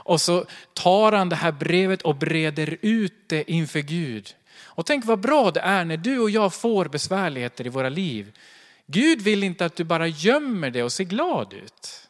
Och 0.04 0.20
så 0.20 0.44
tar 0.74 1.12
han 1.12 1.28
det 1.28 1.36
här 1.36 1.52
brevet 1.52 2.02
och 2.02 2.16
breder 2.16 2.76
ut 2.80 3.28
det 3.28 3.50
inför 3.50 3.80
Gud. 3.80 4.34
Och 4.74 4.86
tänk 4.86 5.04
vad 5.04 5.20
bra 5.20 5.50
det 5.50 5.60
är 5.60 5.84
när 5.84 5.96
du 5.96 6.18
och 6.18 6.30
jag 6.30 6.54
får 6.54 6.84
besvärligheter 6.84 7.66
i 7.66 7.70
våra 7.70 7.88
liv. 7.88 8.32
Gud 8.86 9.22
vill 9.22 9.42
inte 9.42 9.64
att 9.64 9.76
du 9.76 9.84
bara 9.84 10.06
gömmer 10.06 10.70
det 10.70 10.82
och 10.82 10.92
ser 10.92 11.04
glad 11.04 11.52
ut. 11.52 12.01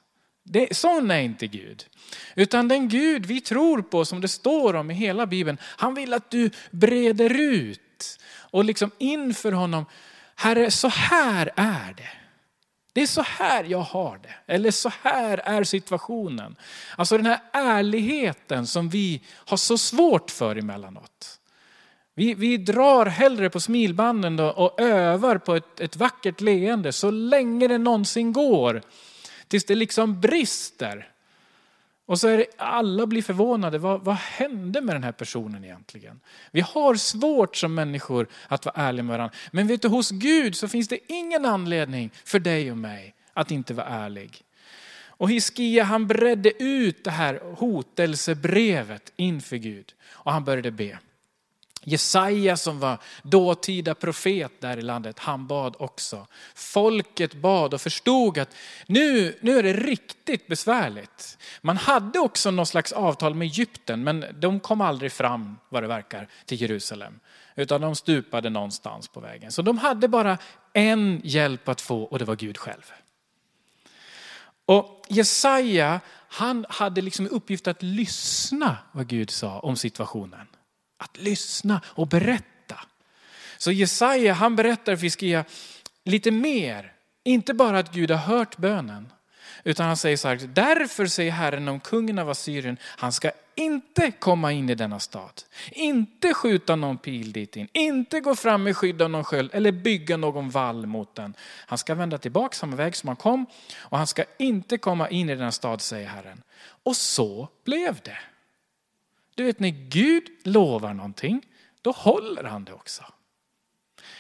Det, 0.45 0.77
sån 0.77 1.11
är 1.11 1.21
inte 1.21 1.47
Gud. 1.47 1.87
Utan 2.35 2.69
den 2.69 2.89
Gud 2.89 3.27
vi 3.27 3.41
tror 3.41 3.83
på, 3.83 4.05
som 4.05 4.21
det 4.21 4.29
står 4.29 4.75
om 4.75 4.91
i 4.91 4.95
hela 4.95 5.27
Bibeln, 5.27 5.59
han 5.63 5.95
vill 5.95 6.15
att 6.15 6.31
du 6.31 6.51
breder 6.71 7.41
ut 7.41 8.19
och 8.51 8.65
liksom 8.65 8.91
inför 8.99 9.53
honom, 9.53 9.87
Herre 10.37 10.71
så 10.71 10.89
här 10.89 11.51
är 11.57 11.95
det. 11.97 12.09
Det 12.93 13.03
är 13.03 13.07
så 13.07 13.23
här 13.23 13.65
jag 13.65 13.79
har 13.79 14.21
det. 14.23 14.53
Eller 14.55 14.71
så 14.71 14.93
här 15.03 15.39
är 15.39 15.65
situationen. 15.65 16.57
Alltså 16.97 17.17
den 17.17 17.27
här 17.27 17.41
ärligheten 17.53 18.67
som 18.67 18.89
vi 18.89 19.23
har 19.31 19.57
så 19.57 19.79
svårt 19.79 20.31
för 20.31 20.57
emellanåt. 20.57 21.39
Vi, 22.15 22.35
vi 22.35 22.57
drar 22.57 23.07
hellre 23.07 23.51
på 23.51 23.61
smilbanden 23.61 24.41
och 24.41 24.81
övar 24.81 25.39
på 25.39 25.55
ett, 25.55 25.81
ett 25.81 25.97
vackert 25.97 26.41
leende 26.41 26.93
så 26.93 27.11
länge 27.11 27.69
det 27.69 27.79
någonsin 27.79 28.33
går. 28.33 28.83
Tills 29.53 29.65
det 29.65 29.75
liksom 29.75 30.21
brister. 30.21 31.09
Och 32.07 32.21
så 32.21 32.29
är 32.29 32.39
det, 32.39 32.47
alla 32.57 33.07
blir 33.07 33.23
förvånade, 33.23 33.79
vad, 33.79 34.05
vad 34.05 34.15
hände 34.15 34.81
med 34.81 34.95
den 34.95 35.05
här 35.05 35.13
personen 35.13 35.65
egentligen? 35.65 36.21
Vi 36.51 36.61
har 36.61 36.95
svårt 36.95 37.57
som 37.57 37.75
människor 37.75 38.27
att 38.49 38.65
vara 38.65 38.75
ärliga 38.77 39.03
med 39.03 39.17
varandra. 39.17 39.37
Men 39.51 39.67
vet 39.67 39.83
du, 39.83 39.89
hos 39.89 40.11
Gud 40.11 40.57
så 40.57 40.69
finns 40.69 40.89
det 40.89 40.99
ingen 41.13 41.45
anledning 41.45 42.11
för 42.25 42.39
dig 42.39 42.71
och 42.71 42.77
mig 42.77 43.15
att 43.33 43.51
inte 43.51 43.75
vara 43.75 43.87
ärlig. 43.87 44.43
Och 45.07 45.31
Hiskia 45.31 45.85
han 45.85 46.07
bredde 46.07 46.63
ut 46.63 47.05
det 47.05 47.11
här 47.11 47.41
hotelsebrevet 47.57 49.13
inför 49.17 49.57
Gud 49.57 49.95
och 50.11 50.33
han 50.33 50.45
började 50.45 50.71
be. 50.71 50.99
Jesaja 51.85 52.57
som 52.57 52.81
var 52.81 52.99
dåtida 53.23 53.95
profet 53.95 54.61
där 54.61 54.77
i 54.77 54.83
landet, 54.83 55.19
han 55.19 55.47
bad 55.47 55.77
också. 55.79 56.27
Folket 56.55 57.35
bad 57.35 57.75
och 57.75 57.81
förstod 57.81 58.39
att 58.39 58.55
nu, 58.87 59.39
nu 59.41 59.59
är 59.59 59.63
det 59.63 59.73
riktigt 59.73 60.47
besvärligt. 60.47 61.39
Man 61.61 61.77
hade 61.77 62.19
också 62.19 62.51
någon 62.51 62.67
slags 62.67 62.93
avtal 62.93 63.35
med 63.35 63.47
Egypten, 63.47 64.05
men 64.05 64.25
de 64.35 64.61
kom 64.61 64.81
aldrig 64.81 65.13
fram, 65.13 65.59
vad 65.69 65.83
det 65.83 65.87
verkar, 65.87 66.29
till 66.47 66.61
Jerusalem. 66.61 67.21
Utan 67.57 67.81
de 67.81 67.95
stupade 67.95 68.51
någonstans 68.51 69.09
på 69.09 69.21
vägen. 69.21 69.53
Så 69.53 69.63
de 69.63 69.79
hade 69.79 70.09
bara 70.09 70.39
en 70.73 71.21
hjälp 71.25 71.69
att 71.69 71.81
få 71.81 72.03
och 72.03 72.19
det 72.19 72.25
var 72.25 72.37
Gud 72.37 72.59
själv. 72.59 72.93
Och 74.67 75.03
Jesaja, 75.09 76.01
han 76.29 76.67
hade 76.69 77.01
liksom 77.01 77.29
uppgift 77.29 77.69
att 77.69 77.83
lyssna 77.83 78.77
vad 78.93 79.07
Gud 79.07 79.31
sa 79.31 79.59
om 79.59 79.77
situationen. 79.77 80.47
Att 81.03 81.17
lyssna 81.17 81.81
och 81.85 82.09
berätta. 82.09 82.81
Så 83.59 83.73
Jesaja 83.73 84.33
han 84.33 84.57
berättar 84.57 84.97
för 84.97 85.03
Hiskia 85.03 85.45
lite 86.05 86.31
mer. 86.31 86.93
Inte 87.25 87.55
bara 87.55 87.79
att 87.79 87.93
Gud 87.93 88.11
har 88.11 88.19
hört 88.19 88.57
bönen. 88.57 89.13
Utan 89.65 89.87
han 89.87 89.97
säger 89.97 90.17
så 90.17 90.29
här, 90.29 90.37
därför 90.37 91.07
säger 91.07 91.33
Herren 91.33 91.69
om 91.69 91.81
kungen 91.81 92.19
av 92.19 92.31
Assyrien, 92.31 92.77
han 92.83 93.13
ska 93.13 93.31
inte 93.55 94.11
komma 94.11 94.53
in 94.53 94.71
i 94.71 94.75
denna 94.75 95.01
stad. 95.01 95.43
Inte 95.71 96.35
skjuta 96.35 96.77
någon 96.77 96.99
pil 96.99 97.33
dit 97.33 97.57
in, 97.57 97.69
inte 97.73 98.21
gå 98.21 98.35
fram 98.35 98.63
med 98.63 98.77
skydd 98.77 99.03
av 99.03 99.11
någon 99.11 99.25
sköld 99.25 99.51
eller 99.53 99.73
bygga 99.73 100.17
någon 100.17 100.51
vall 100.51 100.87
mot 100.87 101.15
den. 101.15 101.35
Han 101.67 101.79
ska 101.79 101.95
vända 101.95 102.19
tillbaka 102.19 102.57
samma 102.57 102.77
väg 102.77 102.97
som 102.97 103.09
han 103.09 103.17
kom 103.17 103.47
och 103.77 103.99
han 103.99 104.07
ska 104.07 104.25
inte 104.39 104.79
komma 104.79 105.09
in 105.09 105.31
i 105.31 105.35
denna 105.35 105.53
stad, 105.53 105.81
säger 105.81 106.09
Herren. 106.09 106.43
Och 106.83 106.97
så 106.97 107.49
blev 107.65 108.01
det. 108.05 108.19
Du 109.35 109.45
vet 109.45 109.61
när 109.61 109.89
Gud 109.89 110.25
lovar 110.43 110.95
någonting, 110.95 111.47
då 111.83 111.91
håller 111.91 112.45
han 112.45 112.65
det 112.65 112.73
också. 112.73 113.05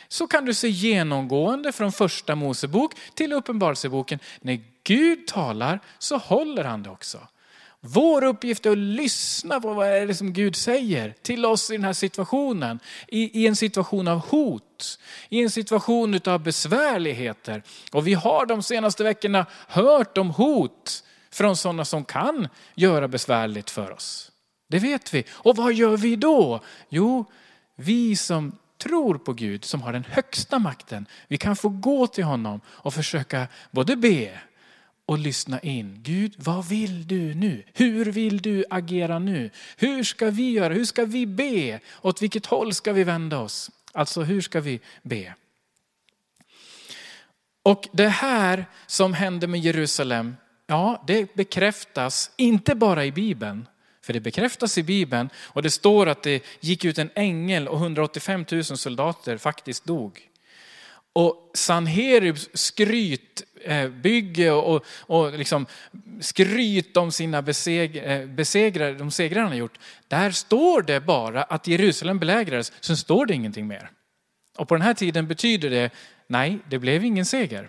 Så 0.08 0.26
kan 0.26 0.44
du 0.44 0.54
se 0.54 0.68
genomgående 0.68 1.72
från 1.72 1.92
första 1.92 2.34
Mosebok 2.34 2.94
till 3.14 3.32
uppenbarelseboken. 3.32 4.18
När 4.40 4.60
Gud 4.84 5.26
talar 5.26 5.80
så 5.98 6.16
håller 6.16 6.64
han 6.64 6.82
det 6.82 6.90
också. 6.90 7.18
Vår 7.80 8.24
uppgift 8.24 8.66
är 8.66 8.70
att 8.70 8.78
lyssna 8.78 9.60
på 9.60 9.74
vad 9.74 9.88
är 9.88 10.06
det 10.06 10.14
som 10.14 10.32
Gud 10.32 10.56
säger 10.56 11.14
till 11.22 11.46
oss 11.46 11.70
i 11.70 11.72
den 11.76 11.84
här 11.84 11.92
situationen. 11.92 12.80
I, 13.08 13.42
I, 13.42 13.46
en 13.46 13.56
situation 13.56 14.08
av 14.08 14.18
hot, 14.18 14.98
i 15.28 15.42
en 15.42 15.50
situation 15.50 16.20
av 16.24 16.42
besvärligheter. 16.42 17.62
Och 17.92 18.06
vi 18.06 18.14
har 18.14 18.46
de 18.46 18.62
senaste 18.62 19.04
veckorna 19.04 19.46
hört 19.68 20.18
om 20.18 20.30
hot 20.30 21.04
från 21.30 21.56
sådana 21.56 21.84
som 21.84 22.04
kan 22.04 22.48
göra 22.74 23.08
besvärligt 23.08 23.70
för 23.70 23.90
oss. 23.90 24.31
Det 24.72 24.78
vet 24.78 25.14
vi. 25.14 25.24
Och 25.30 25.56
vad 25.56 25.74
gör 25.74 25.96
vi 25.96 26.16
då? 26.16 26.60
Jo, 26.88 27.24
vi 27.76 28.16
som 28.16 28.58
tror 28.78 29.18
på 29.18 29.32
Gud, 29.32 29.64
som 29.64 29.82
har 29.82 29.92
den 29.92 30.04
högsta 30.04 30.58
makten, 30.58 31.06
vi 31.28 31.38
kan 31.38 31.56
få 31.56 31.68
gå 31.68 32.06
till 32.06 32.24
honom 32.24 32.60
och 32.66 32.94
försöka 32.94 33.48
både 33.70 33.96
be 33.96 34.40
och 35.06 35.18
lyssna 35.18 35.60
in. 35.60 35.98
Gud, 36.02 36.34
vad 36.38 36.68
vill 36.68 37.06
du 37.06 37.34
nu? 37.34 37.64
Hur 37.74 38.04
vill 38.04 38.42
du 38.42 38.64
agera 38.70 39.18
nu? 39.18 39.50
Hur 39.76 40.04
ska 40.04 40.30
vi 40.30 40.50
göra? 40.50 40.74
Hur 40.74 40.84
ska 40.84 41.04
vi 41.04 41.26
be? 41.26 41.80
Åt 42.02 42.22
vilket 42.22 42.46
håll 42.46 42.74
ska 42.74 42.92
vi 42.92 43.04
vända 43.04 43.38
oss? 43.38 43.70
Alltså, 43.92 44.22
hur 44.22 44.40
ska 44.40 44.60
vi 44.60 44.80
be? 45.02 45.34
Och 47.62 47.88
det 47.92 48.08
här 48.08 48.66
som 48.86 49.14
hände 49.14 49.46
med 49.46 49.60
Jerusalem, 49.60 50.36
ja, 50.66 51.04
det 51.06 51.34
bekräftas 51.34 52.30
inte 52.36 52.74
bara 52.74 53.04
i 53.04 53.12
Bibeln, 53.12 53.66
för 54.02 54.12
det 54.12 54.20
bekräftas 54.20 54.78
i 54.78 54.82
Bibeln 54.82 55.30
och 55.36 55.62
det 55.62 55.70
står 55.70 56.08
att 56.08 56.22
det 56.22 56.44
gick 56.60 56.84
ut 56.84 56.98
en 56.98 57.10
ängel 57.14 57.68
och 57.68 57.76
185 57.76 58.44
000 58.50 58.64
soldater 58.64 59.36
faktiskt 59.36 59.84
dog. 59.84 60.28
Och 61.12 61.50
Sanheribs 61.54 62.48
skrytbygge 62.54 64.46
eh, 64.46 64.52
och, 64.52 64.74
och, 64.74 64.84
och 65.24 65.38
liksom 65.38 65.66
skryt 66.20 66.96
om 66.96 67.12
sina 67.12 67.42
beseg, 67.42 67.96
eh, 67.96 68.26
besegrare, 68.26 68.92
de 68.92 69.10
segrar 69.10 69.40
han 69.42 69.50
har 69.50 69.58
gjort. 69.58 69.78
Där 70.08 70.30
står 70.30 70.82
det 70.82 71.00
bara 71.00 71.42
att 71.42 71.66
Jerusalem 71.66 72.18
belägrades, 72.18 72.72
sen 72.80 72.96
står 72.96 73.26
det 73.26 73.34
ingenting 73.34 73.66
mer. 73.66 73.90
Och 74.58 74.68
på 74.68 74.74
den 74.74 74.82
här 74.82 74.94
tiden 74.94 75.28
betyder 75.28 75.70
det, 75.70 75.90
nej, 76.26 76.58
det 76.68 76.78
blev 76.78 77.04
ingen 77.04 77.24
seger. 77.24 77.68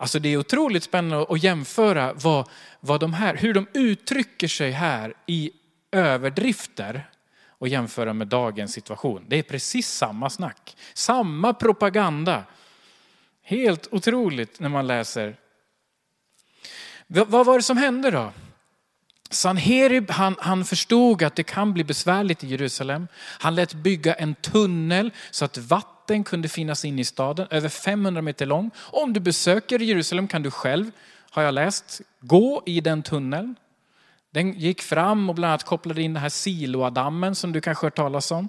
Alltså 0.00 0.18
det 0.18 0.28
är 0.28 0.36
otroligt 0.36 0.84
spännande 0.84 1.26
att 1.28 1.42
jämföra 1.42 2.12
vad, 2.12 2.48
vad 2.80 3.00
de 3.00 3.14
här, 3.14 3.34
hur 3.34 3.54
de 3.54 3.66
uttrycker 3.74 4.48
sig 4.48 4.70
här 4.70 5.14
i 5.26 5.50
överdrifter 5.92 7.10
och 7.48 7.68
jämföra 7.68 8.12
med 8.12 8.26
dagens 8.26 8.72
situation. 8.72 9.24
Det 9.28 9.38
är 9.38 9.42
precis 9.42 9.88
samma 9.88 10.30
snack, 10.30 10.76
samma 10.94 11.54
propaganda. 11.54 12.44
Helt 13.42 13.88
otroligt 13.90 14.60
när 14.60 14.68
man 14.68 14.86
läser. 14.86 15.36
Vad 17.06 17.46
var 17.46 17.58
det 17.58 17.62
som 17.62 17.76
hände 17.76 18.10
då? 18.10 18.32
Sanherib 19.30 20.10
han, 20.10 20.36
han 20.38 20.64
förstod 20.64 21.22
att 21.22 21.36
det 21.36 21.42
kan 21.42 21.72
bli 21.72 21.84
besvärligt 21.84 22.44
i 22.44 22.46
Jerusalem. 22.46 23.08
Han 23.14 23.54
lät 23.54 23.74
bygga 23.74 24.14
en 24.14 24.34
tunnel 24.34 25.10
så 25.30 25.44
att 25.44 25.58
vatten 25.58 25.99
kunde 26.24 26.48
finnas 26.48 26.84
inne 26.84 27.00
i 27.00 27.04
staden, 27.04 27.46
över 27.50 27.68
500 27.68 28.22
meter 28.22 28.46
lång. 28.46 28.70
Om 28.76 29.12
du 29.12 29.20
besöker 29.20 29.78
Jerusalem 29.78 30.28
kan 30.28 30.42
du 30.42 30.50
själv, 30.50 30.90
har 31.30 31.42
jag 31.42 31.54
läst, 31.54 32.00
gå 32.20 32.62
i 32.66 32.80
den 32.80 33.02
tunneln. 33.02 33.56
Den 34.30 34.52
gick 34.52 34.82
fram 34.82 35.28
och 35.28 35.34
bland 35.34 35.50
annat 35.50 35.64
kopplade 35.64 36.02
in 36.02 36.14
den 36.14 36.22
här 36.22 36.28
Siloadammen 36.28 37.34
som 37.34 37.52
du 37.52 37.60
kanske 37.60 37.86
hört 37.86 37.96
talas 37.96 38.30
om. 38.30 38.48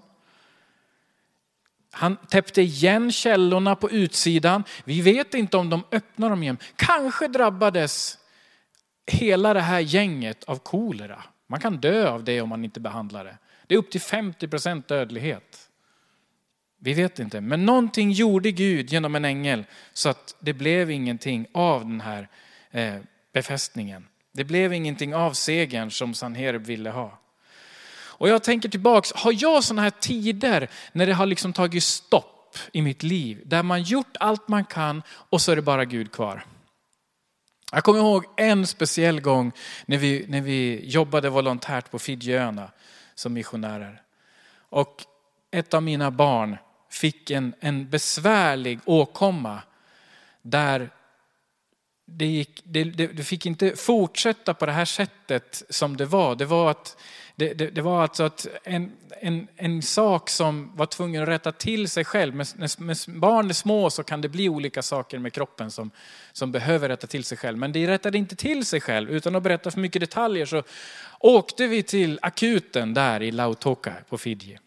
Han 1.91 2.17
täppte 2.17 2.61
igen 2.61 3.11
källorna 3.11 3.75
på 3.75 3.91
utsidan. 3.91 4.63
Vi 4.83 5.01
vet 5.01 5.33
inte 5.33 5.57
om 5.57 5.69
de 5.69 5.83
öppnar 5.91 6.29
dem 6.29 6.43
igen. 6.43 6.57
Kanske 6.75 7.27
drabbades 7.27 8.17
hela 9.05 9.53
det 9.53 9.61
här 9.61 9.79
gänget 9.79 10.43
av 10.43 10.55
kolera. 10.57 11.23
Man 11.47 11.59
kan 11.59 11.77
dö 11.77 12.09
av 12.09 12.23
det 12.23 12.41
om 12.41 12.49
man 12.49 12.65
inte 12.65 12.79
behandlar 12.79 13.23
det. 13.23 13.37
Det 13.67 13.75
är 13.75 13.79
upp 13.79 13.91
till 13.91 14.01
50 14.01 14.47
procent 14.47 14.87
dödlighet. 14.87 15.70
Vi 16.83 16.93
vet 16.93 17.19
inte, 17.19 17.41
men 17.41 17.65
någonting 17.65 18.11
gjorde 18.11 18.51
Gud 18.51 18.91
genom 18.91 19.15
en 19.15 19.25
ängel 19.25 19.65
så 19.93 20.09
att 20.09 20.35
det 20.39 20.53
blev 20.53 20.91
ingenting 20.91 21.47
av 21.51 21.81
den 21.81 22.01
här 22.01 22.27
eh, 22.71 22.95
befästningen. 23.33 24.07
Det 24.31 24.43
blev 24.43 24.73
ingenting 24.73 25.15
av 25.15 25.33
segern 25.33 25.91
som 25.91 26.13
Sanherib 26.13 26.65
ville 26.65 26.89
ha. 26.89 27.19
Och 27.93 28.29
jag 28.29 28.43
tänker 28.43 28.69
tillbaks, 28.69 29.13
har 29.13 29.35
jag 29.37 29.63
sådana 29.63 29.81
här 29.81 29.89
tider 29.89 30.69
när 30.91 31.05
det 31.05 31.13
har 31.13 31.25
liksom 31.25 31.53
tagit 31.53 31.83
stopp 31.83 32.57
i 32.71 32.81
mitt 32.81 33.03
liv, 33.03 33.41
där 33.45 33.63
man 33.63 33.83
gjort 33.83 34.17
allt 34.19 34.47
man 34.47 34.65
kan 34.65 35.03
och 35.07 35.41
så 35.41 35.51
är 35.51 35.55
det 35.55 35.61
bara 35.61 35.85
Gud 35.85 36.11
kvar. 36.11 36.45
Jag 37.71 37.83
kommer 37.83 37.99
ihåg 37.99 38.25
en 38.37 38.67
speciell 38.67 39.21
gång 39.21 39.51
när 39.85 39.97
vi, 39.97 40.25
när 40.27 40.41
vi 40.41 40.85
jobbade 40.85 41.29
volontärt 41.29 41.91
på 41.91 41.99
Fidjöarna 41.99 42.71
som 43.15 43.33
missionärer. 43.33 44.01
Och 44.69 45.05
ett 45.51 45.73
av 45.73 45.83
mina 45.83 46.11
barn 46.11 46.57
fick 46.91 47.31
en, 47.31 47.53
en 47.59 47.89
besvärlig 47.89 48.79
åkomma 48.85 49.61
där 50.41 50.89
det, 52.05 52.25
gick, 52.25 52.61
det, 52.63 52.83
det, 52.83 53.07
det, 53.07 53.23
fick 53.23 53.45
inte 53.45 53.75
fortsätta 53.75 54.53
på 54.53 54.65
det 54.65 54.71
här 54.71 54.85
sättet 54.85 55.63
som 55.69 55.97
det 55.97 56.05
var. 56.05 56.35
Det 56.35 56.45
var, 56.45 56.71
att, 56.71 56.97
det, 57.35 57.53
det 57.53 57.81
var 57.81 58.01
alltså 58.01 58.23
att 58.23 58.47
en, 58.63 58.91
en, 59.21 59.47
en 59.55 59.81
sak 59.81 60.29
som 60.29 60.75
var 60.75 60.85
tvungen 60.85 61.23
att 61.23 61.29
rätta 61.29 61.51
till 61.51 61.89
sig 61.89 62.05
själv. 62.05 62.35
Med, 62.35 62.47
när 62.57 63.19
barn 63.19 63.49
är 63.49 63.53
små 63.53 63.89
så 63.89 64.03
kan 64.03 64.21
det 64.21 64.29
bli 64.29 64.49
olika 64.49 64.81
saker 64.81 65.19
med 65.19 65.33
kroppen 65.33 65.71
som, 65.71 65.91
som 66.31 66.51
behöver 66.51 66.89
rätta 66.89 67.07
till 67.07 67.23
sig 67.23 67.37
själv. 67.37 67.57
Men 67.57 67.71
det 67.71 67.87
rättade 67.87 68.17
inte 68.17 68.35
till 68.35 68.65
sig 68.65 68.81
själv. 68.81 69.09
Utan 69.09 69.35
att 69.35 69.43
berätta 69.43 69.71
för 69.71 69.79
mycket 69.79 69.99
detaljer 69.99 70.45
så 70.45 70.63
åkte 71.19 71.67
vi 71.67 71.83
till 71.83 72.19
akuten 72.21 72.93
där 72.93 73.21
i 73.21 73.31
Lautoka 73.31 73.93
på 74.09 74.17
Fiji. 74.17 74.59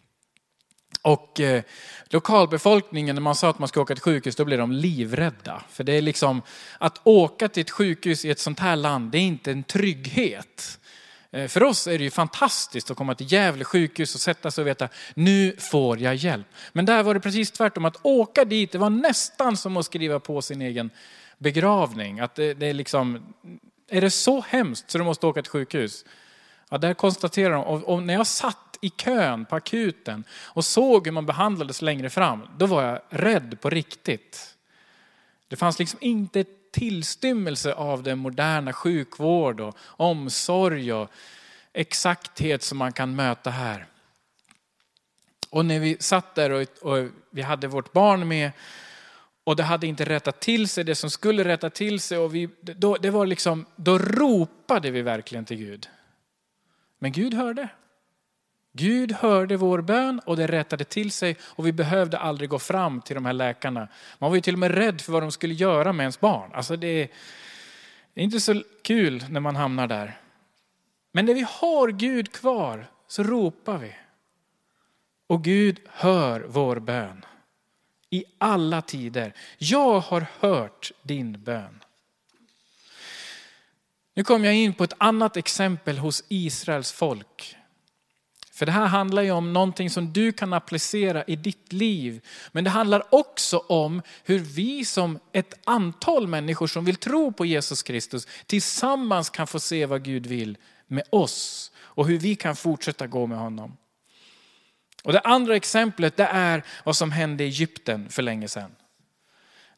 Och 1.05 1.41
eh, 1.41 1.63
lokalbefolkningen, 2.11 3.17
när 3.17 3.21
man 3.23 3.35
sa 3.35 3.51
att 3.51 3.59
man 3.59 3.69
ska 3.69 3.81
åka 3.81 3.95
till 3.95 4.03
sjukhus, 4.03 4.37
då 4.37 4.45
blev 4.45 4.59
de 4.59 4.73
livrädda. 4.73 5.63
För 5.71 5.85
det 5.85 5.93
är 5.93 6.03
liksom, 6.03 6.43
att 6.79 7.01
åka 7.05 7.49
till 7.49 7.61
ett 7.61 7.71
sjukhus 7.71 8.25
i 8.25 8.31
ett 8.31 8.39
sånt 8.39 8.61
här 8.61 8.77
land, 8.77 9.11
det 9.11 9.19
är 9.19 9.23
inte 9.23 9.51
en 9.51 9.63
trygghet. 9.63 10.79
Eh, 11.31 11.49
för 11.49 11.63
oss 11.63 11.87
är 11.87 11.99
det 11.99 12.05
ju 12.05 12.11
fantastiskt 12.11 12.91
att 12.91 12.97
komma 12.97 13.15
till 13.15 13.33
Gävle 13.33 13.65
sjukhus 13.65 14.15
och 14.15 14.21
sätta 14.21 14.51
sig 14.51 14.63
och 14.63 14.69
veta, 14.69 14.89
nu 15.15 15.57
får 15.59 16.01
jag 16.01 16.15
hjälp. 16.15 16.47
Men 16.73 16.85
där 16.85 17.03
var 17.03 17.15
det 17.15 17.21
precis 17.21 17.51
tvärtom, 17.51 17.85
att 17.85 17.99
åka 18.03 18.45
dit, 18.45 18.73
det 18.73 18.79
var 18.79 18.91
nästan 18.91 19.57
som 19.57 19.77
att 19.77 19.87
skriva 19.87 20.21
på 20.21 20.43
sin 20.43 20.63
egen 20.63 20.91
begravning. 21.39 22.21
Att 22.21 22.35
det, 22.35 22.55
det 22.55 22.67
är 22.67 22.75
liksom, 22.75 23.35
är 23.89 24.01
det 24.01 24.11
så 24.11 24.41
hemskt 24.49 24.91
så 24.91 24.99
du 24.99 25.05
måste 25.05 25.27
åka 25.27 25.43
till 25.43 25.51
sjukhus? 25.51 26.05
Ja, 26.75 26.79
där 26.79 26.95
konstaterar 26.95 27.51
de, 27.51 27.65
och, 27.65 27.83
och 27.83 28.03
när 28.03 28.15
jag 28.15 28.27
satt 28.27 28.79
i 28.81 28.91
kön 28.91 29.45
på 29.45 29.57
akuten 29.57 30.25
och 30.33 30.65
såg 30.65 31.07
hur 31.07 31.13
man 31.13 31.27
behandlades 31.27 31.83
längre 31.83 32.11
fram, 32.11 32.49
då 32.57 32.67
var 32.67 32.83
jag 32.83 33.01
rädd 33.09 33.61
på 33.61 33.71
riktigt. 33.71 34.55
Det 35.49 35.57
fanns 35.57 35.79
liksom 35.79 35.99
inte 36.03 36.45
tillstymmelse 36.73 37.75
av 37.75 38.03
den 38.03 38.19
moderna 38.19 38.73
sjukvård 38.73 39.61
och 39.61 39.77
omsorg 39.87 40.93
och 40.93 41.11
exakthet 41.73 42.63
som 42.63 42.79
man 42.79 42.93
kan 42.93 43.17
möta 43.17 43.51
här. 43.51 43.87
Och 45.51 45.67
när 45.67 45.81
vi 45.81 45.97
satt 46.01 46.35
där 46.35 46.51
och, 46.51 46.93
och 46.93 47.09
vi 47.31 47.43
hade 47.43 47.67
vårt 47.67 47.93
barn 47.93 48.29
med 48.29 48.51
och 49.45 49.57
det 49.57 49.63
hade 49.63 49.87
inte 49.87 50.05
rättat 50.05 50.41
till 50.41 50.69
sig 50.69 50.85
det 50.85 50.95
som 50.95 51.11
skulle 51.11 51.45
rätta 51.45 51.71
till 51.71 52.01
sig 52.01 52.19
och 52.19 52.35
vi, 52.35 52.49
då, 52.61 52.97
det 52.97 53.11
var 53.11 53.27
liksom, 53.27 53.67
då 53.77 53.99
ropade 53.99 54.91
vi 54.91 55.03
verkligen 55.03 55.45
till 55.45 55.57
Gud. 55.57 55.89
Men 57.05 57.13
Gud 57.13 57.35
hörde. 57.35 57.69
Gud 58.73 59.13
hörde 59.13 59.57
vår 59.57 59.81
bön 59.81 60.21
och 60.27 60.37
det 60.37 60.47
rättade 60.47 60.85
till 60.85 61.11
sig 61.11 61.37
och 61.43 61.67
vi 61.67 61.73
behövde 61.73 62.19
aldrig 62.19 62.51
gå 62.51 62.59
fram 62.59 63.01
till 63.01 63.15
de 63.15 63.25
här 63.25 63.33
läkarna. 63.33 63.89
Man 64.19 64.31
var 64.31 64.35
ju 64.35 64.41
till 64.41 64.55
och 64.55 64.59
med 64.59 64.71
rädd 64.71 65.01
för 65.01 65.13
vad 65.13 65.23
de 65.23 65.33
skulle 65.33 65.55
göra 65.55 65.93
med 65.93 66.05
ens 66.05 66.21
barn. 66.21 66.51
Alltså 66.55 66.77
det 66.77 66.87
är, 66.87 67.09
det 68.15 68.21
är 68.21 68.25
inte 68.25 68.41
så 68.41 68.63
kul 68.83 69.25
när 69.29 69.41
man 69.41 69.57
hamnar 69.57 69.87
där. 69.87 70.19
Men 71.13 71.27
när 71.27 71.35
vi 71.35 71.47
har 71.49 71.89
Gud 71.89 72.33
kvar 72.33 72.87
så 73.07 73.23
ropar 73.23 73.79
vi. 73.79 73.97
Och 75.27 75.45
Gud 75.45 75.81
hör 75.87 76.45
vår 76.49 76.79
bön. 76.79 77.25
I 78.11 78.25
alla 78.39 78.83
tider. 78.83 79.35
Jag 79.59 80.01
har 80.01 80.27
hört 80.41 80.93
din 81.03 81.43
bön. 81.43 81.84
Nu 84.15 84.25
kommer 84.25 84.47
jag 84.47 84.55
in 84.55 84.75
på 84.75 84.85
ett 84.85 84.95
annat 84.99 85.37
exempel 85.37 85.99
hos 85.99 86.25
Israels 86.29 86.93
folk. 86.93 87.57
För 88.53 88.67
det 88.67 88.73
här 88.73 88.87
handlar 88.87 89.23
ju 89.23 89.31
om 89.31 89.53
någonting 89.53 89.91
som 89.91 90.13
du 90.13 90.33
kan 90.33 90.53
applicera 90.53 91.25
i 91.25 91.37
ditt 91.37 91.73
liv. 91.73 92.21
Men 92.53 92.65
det 92.65 92.71
handlar 92.71 93.15
också 93.15 93.59
om 93.59 94.03
hur 94.25 94.39
vi 94.39 94.85
som 94.85 95.19
ett 95.33 95.55
antal 95.65 96.27
människor 96.27 96.67
som 96.67 96.85
vill 96.85 96.97
tro 96.97 97.33
på 97.33 97.47
Jesus 97.47 97.83
Kristus 97.83 98.27
tillsammans 98.47 99.31
kan 99.31 99.47
få 99.47 99.61
se 99.61 99.87
vad 99.87 100.03
Gud 100.03 100.27
vill 100.27 100.59
med 100.87 101.03
oss 101.11 101.73
och 101.77 102.07
hur 102.07 102.19
vi 102.19 102.37
kan 102.37 102.57
fortsätta 102.57 103.07
gå 103.07 103.27
med 103.27 103.39
honom. 103.39 103.77
Och 105.05 105.13
Det 105.13 105.21
andra 105.21 105.57
exemplet 105.57 106.17
det 106.17 106.29
är 106.33 106.65
vad 106.85 106.97
som 106.97 107.13
hände 107.13 107.45
i 107.45 107.47
Egypten 107.47 108.09
för 108.09 108.23
länge 108.23 108.49
sedan. 108.49 108.75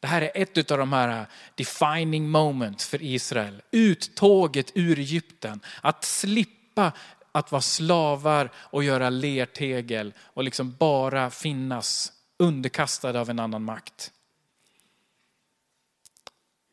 Det 0.01 0.07
här 0.07 0.23
är 0.23 0.31
ett 0.35 0.71
av 0.71 0.79
de 0.79 0.93
här 0.93 1.21
äh, 1.21 1.27
defining 1.55 2.29
moments 2.29 2.89
för 2.89 3.03
Israel. 3.03 3.63
Uttåget 3.71 4.73
ur 4.75 4.99
Egypten. 4.99 5.61
Att 5.81 6.05
slippa 6.05 6.93
att 7.33 7.53
vara 7.53 7.63
slavar 7.63 8.51
och 8.57 8.85
göra 8.85 9.11
lertegel 9.11 10.15
och 10.21 10.45
liksom 10.45 10.77
bara 10.79 11.31
finnas 11.31 12.13
underkastade 12.39 13.21
av 13.21 13.31
en 13.31 13.39
annan 13.39 13.63
makt. 13.63 14.13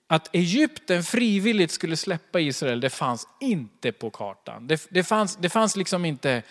Att 0.08 0.36
Egypten 0.36 1.04
frivilligt 1.04 1.72
skulle 1.72 1.98
släppa 1.98 2.40
Israel, 2.40 2.80
det 2.80 2.90
fanns 2.90 3.28
inte 3.40 3.92
på 3.92 4.10
kartan. 4.10 4.68
Det, 4.68 4.88
det, 4.90 5.04
fanns, 5.04 5.36
det 5.36 5.50
fanns 5.50 5.76
liksom 5.76 6.06
inte, 6.06 6.44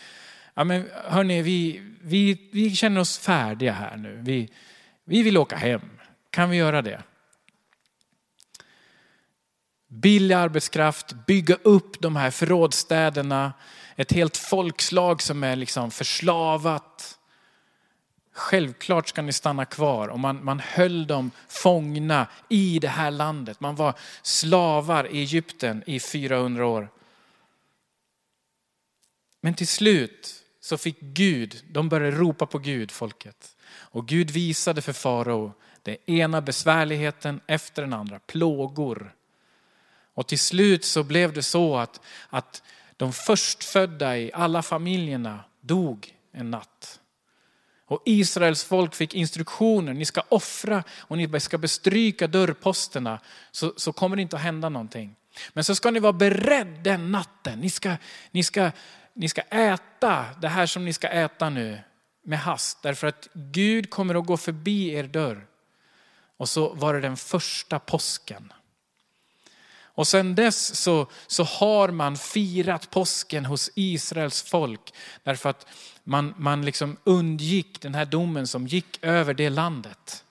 ja 0.55 0.65
men 0.65 0.89
hörni, 1.05 1.43
vi, 1.43 1.83
vi, 2.03 2.49
vi 2.53 2.77
känner 2.77 3.01
oss 3.01 3.19
färdiga 3.19 3.73
här 3.73 3.97
nu. 3.97 4.21
Vi, 4.23 4.49
vi 5.05 5.23
vill 5.23 5.39
åka 5.39 5.57
hem. 5.57 5.81
Kan 6.33 6.51
vi 6.51 6.57
göra 6.57 6.83
det? 6.83 7.03
Billig 9.88 10.35
arbetskraft, 10.35 11.12
bygga 11.27 11.55
upp 11.62 12.01
de 12.01 12.16
här 12.16 12.31
förrådsstäderna, 12.31 13.53
ett 13.97 14.12
helt 14.12 14.37
folkslag 14.37 15.23
som 15.23 15.45
är 15.45 15.57
liksom 15.57 15.90
förslavat. 15.90 17.18
Självklart 18.33 19.09
ska 19.09 19.23
ni 19.23 19.33
stanna 19.33 19.64
kvar 19.64 20.09
och 20.09 20.18
man, 20.18 20.45
man 20.45 20.61
höll 20.61 21.07
dem 21.07 21.31
fångna 21.49 22.27
i 22.49 22.79
det 22.79 22.88
här 22.88 23.11
landet. 23.11 23.61
Man 23.61 23.77
var 23.77 23.95
slavar 24.23 25.07
i 25.07 25.18
Egypten 25.18 25.83
i 25.87 26.01
400 26.01 26.66
år. 26.66 26.88
Men 29.40 29.55
till 29.55 29.68
slut 29.68 30.35
så 30.61 30.79
fick 30.79 31.01
Gud, 31.01 31.64
de 31.71 31.88
började 31.88 32.16
ropa 32.16 32.47
på 32.47 32.59
Gud, 32.59 32.90
folket. 32.90 33.57
Och 33.73 34.09
Gud 34.09 34.31
visade 34.31 34.83
för 34.83 34.92
farao 34.92 35.53
det 35.83 36.11
ena 36.11 36.40
besvärligheten 36.40 37.40
efter 37.47 37.83
den 37.83 37.92
andra, 37.92 38.18
plågor. 38.18 39.14
Och 40.14 40.29
till 40.29 40.38
slut 40.38 40.85
så 40.85 41.03
blev 41.03 41.33
det 41.33 41.42
så 41.42 41.77
att, 41.77 42.01
att 42.29 42.62
de 42.97 43.12
förstfödda 43.12 44.18
i 44.18 44.31
alla 44.35 44.62
familjerna 44.62 45.45
dog 45.61 46.14
en 46.33 46.51
natt. 46.51 47.01
Och 47.87 48.03
Israels 48.05 48.64
folk 48.64 48.95
fick 48.95 49.14
instruktioner, 49.14 49.92
ni 49.92 50.05
ska 50.05 50.23
offra 50.29 50.85
och 50.99 51.18
ni 51.18 51.40
ska 51.40 51.59
bestryka 51.59 52.27
dörrposterna 52.27 53.21
så, 53.51 53.73
så 53.77 53.92
kommer 53.92 54.16
det 54.16 54.23
inte 54.23 54.37
att 54.37 54.42
hända 54.42 54.68
någonting. 54.68 55.16
Men 55.53 55.64
så 55.64 55.75
ska 55.75 55.90
ni 55.90 56.01
vara 56.01 56.12
beredda 56.12 56.81
den 56.83 57.12
natten. 57.12 57.59
Ni 57.61 57.71
ska, 57.71 57.97
ni, 58.31 58.42
ska, 58.42 58.71
ni 59.12 59.29
ska 59.29 59.40
äta 59.40 60.25
det 60.40 60.49
här 60.49 60.66
som 60.66 60.85
ni 60.85 60.92
ska 60.92 61.09
äta 61.09 61.51
nu 61.51 61.79
med 62.23 62.38
hast. 62.38 62.83
Därför 62.83 63.07
att 63.07 63.29
Gud 63.33 63.90
kommer 63.90 64.14
att 64.14 64.27
gå 64.27 64.37
förbi 64.37 64.88
er 64.88 65.05
dörr. 65.05 65.47
Och 66.42 66.48
så 66.48 66.74
var 66.74 66.94
det 66.94 67.00
den 67.00 67.16
första 67.16 67.78
påsken. 67.78 68.52
Och 69.83 70.09
sen 70.09 70.35
dess 70.35 70.74
så, 70.74 71.07
så 71.26 71.44
har 71.44 71.88
man 71.88 72.16
firat 72.16 72.90
påsken 72.90 73.44
hos 73.44 73.70
Israels 73.74 74.42
folk. 74.42 74.94
Därför 75.22 75.50
att 75.50 75.66
man, 76.05 76.35
man 76.37 76.64
liksom 76.64 76.96
undgick 77.05 77.81
den 77.81 77.94
här 77.94 78.05
domen 78.05 78.46
som 78.46 78.66
gick 78.66 78.98
över 79.05 79.35
det 79.35 79.50
landet. 79.50 80.24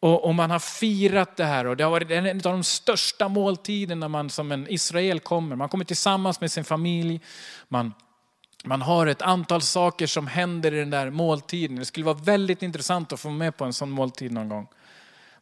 Och, 0.00 0.24
och, 0.24 0.34
man 0.34 0.50
har 0.50 0.58
firat 0.58 1.36
det 1.36 1.44
här 1.44 1.66
och 1.66 1.76
det 1.76 1.84
har 1.84 1.90
varit 1.90 2.10
en 2.10 2.26
av 2.26 2.42
de 2.42 2.64
största 2.64 3.28
måltiderna 3.28 4.08
man 4.08 4.30
som 4.30 4.52
en 4.52 4.66
Israel 4.68 5.20
kommer. 5.20 5.56
Man 5.56 5.68
kommer 5.68 5.84
tillsammans 5.84 6.40
med 6.40 6.52
sin 6.52 6.64
familj. 6.64 7.20
Man, 7.68 7.92
man 8.66 8.82
har 8.82 9.06
ett 9.06 9.22
antal 9.22 9.62
saker 9.62 10.06
som 10.06 10.26
händer 10.26 10.74
i 10.74 10.78
den 10.78 10.90
där 10.90 11.10
måltiden. 11.10 11.76
Det 11.76 11.84
skulle 11.84 12.06
vara 12.06 12.18
väldigt 12.18 12.62
intressant 12.62 13.12
att 13.12 13.20
få 13.20 13.30
med 13.30 13.56
på 13.56 13.64
en 13.64 13.72
sån 13.72 13.90
måltid 13.90 14.32
någon 14.32 14.48
gång. 14.48 14.68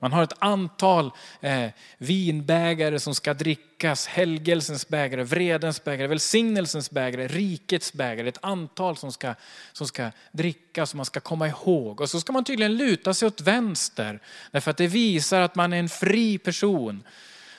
Man 0.03 0.13
har 0.13 0.23
ett 0.23 0.33
antal 0.39 1.11
eh, 1.41 1.69
vinbägare 1.99 3.01
som 3.01 3.15
ska 3.15 3.35
drickas, 3.35 4.07
helgelsens 4.07 4.89
bägare, 4.89 5.23
vredens 5.23 5.85
bägare, 5.85 6.07
välsignelsens 6.07 6.91
bägare, 6.91 7.29
rikets 7.29 7.93
bägare. 7.93 8.29
Ett 8.29 8.39
antal 8.45 8.97
som 8.97 9.13
ska, 9.13 9.35
som 9.73 9.87
ska 9.87 10.11
drickas 10.33 10.93
och 10.93 10.97
man 10.97 11.07
ska 11.07 11.21
komma 11.21 11.49
ihåg. 11.49 12.01
Och 12.01 12.11
så 12.11 12.21
ska 12.21 12.33
man 12.33 12.45
tydligen 12.45 12.77
luta 12.77 13.15
sig 13.15 13.27
åt 13.27 13.41
vänster, 13.41 14.21
därför 14.51 14.71
att 14.71 14.77
det 14.77 14.87
visar 14.87 15.41
att 15.41 15.55
man 15.55 15.73
är 15.73 15.79
en 15.79 15.89
fri 15.89 16.39
person. 16.39 17.03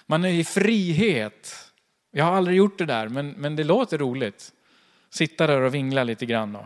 Man 0.06 0.26
är 0.26 0.30
i 0.30 0.44
frihet. 0.44 1.56
Jag 2.12 2.26
har 2.26 2.32
aldrig 2.32 2.58
gjort 2.58 2.78
det 2.78 2.86
där, 2.86 3.08
men, 3.08 3.32
men 3.32 3.56
det 3.56 3.64
låter 3.64 3.98
roligt. 3.98 4.52
Sitta 5.14 5.48
där 5.48 5.62
och 5.62 5.74
vingla 5.74 6.04
lite 6.04 6.26
grann. 6.26 6.56
Och, 6.56 6.66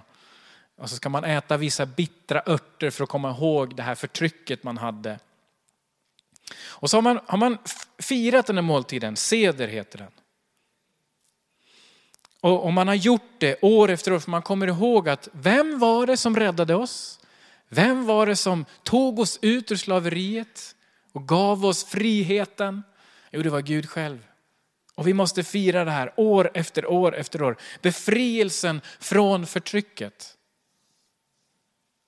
och 0.77 0.89
så 0.89 0.95
ska 0.95 1.09
man 1.09 1.23
äta 1.23 1.57
vissa 1.57 1.85
bittra 1.85 2.41
örter 2.45 2.89
för 2.89 3.03
att 3.03 3.09
komma 3.09 3.31
ihåg 3.31 3.75
det 3.75 3.83
här 3.83 3.95
förtrycket 3.95 4.63
man 4.63 4.77
hade. 4.77 5.19
Och 6.65 6.89
så 6.89 6.97
har 6.97 7.01
man, 7.01 7.19
har 7.25 7.37
man 7.37 7.57
firat 7.99 8.45
den 8.45 8.57
här 8.57 8.61
måltiden, 8.61 9.15
seder 9.15 9.67
heter 9.67 9.97
den. 9.97 10.11
Och, 12.41 12.65
och 12.65 12.73
man 12.73 12.87
har 12.87 12.95
gjort 12.95 13.31
det 13.37 13.63
år 13.63 13.89
efter 13.89 14.13
år 14.13 14.19
för 14.19 14.31
man 14.31 14.41
kommer 14.41 14.67
ihåg 14.67 15.09
att 15.09 15.29
vem 15.31 15.79
var 15.79 16.07
det 16.07 16.17
som 16.17 16.35
räddade 16.35 16.75
oss? 16.75 17.19
Vem 17.69 18.05
var 18.05 18.25
det 18.25 18.35
som 18.35 18.65
tog 18.83 19.19
oss 19.19 19.39
ut 19.41 19.71
ur 19.71 19.75
slaveriet 19.75 20.75
och 21.11 21.27
gav 21.27 21.65
oss 21.65 21.83
friheten? 21.83 22.83
Jo, 23.31 23.41
det 23.41 23.49
var 23.49 23.61
Gud 23.61 23.89
själv. 23.89 24.27
Och 24.97 25.07
vi 25.07 25.13
måste 25.13 25.43
fira 25.43 25.85
det 25.85 25.91
här 25.91 26.13
år 26.15 26.51
efter 26.53 26.85
år 26.85 27.15
efter 27.15 27.41
år. 27.41 27.57
Befrielsen 27.81 28.81
från 28.99 29.45
förtrycket. 29.45 30.37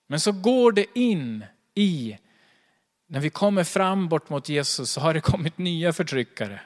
Men 0.08 0.20
så 0.20 0.32
går 0.32 0.72
det 0.72 0.86
in 1.00 1.46
i 1.76 2.18
när 3.08 3.20
vi 3.20 3.30
kommer 3.30 3.64
fram 3.64 4.08
bort 4.08 4.30
mot 4.30 4.50
Jesus 4.50 4.92
så 4.92 5.02
har 5.02 5.14
det 5.14 5.22
kommit 5.22 5.58
nya 5.58 5.94
förtryckare. 5.94 6.62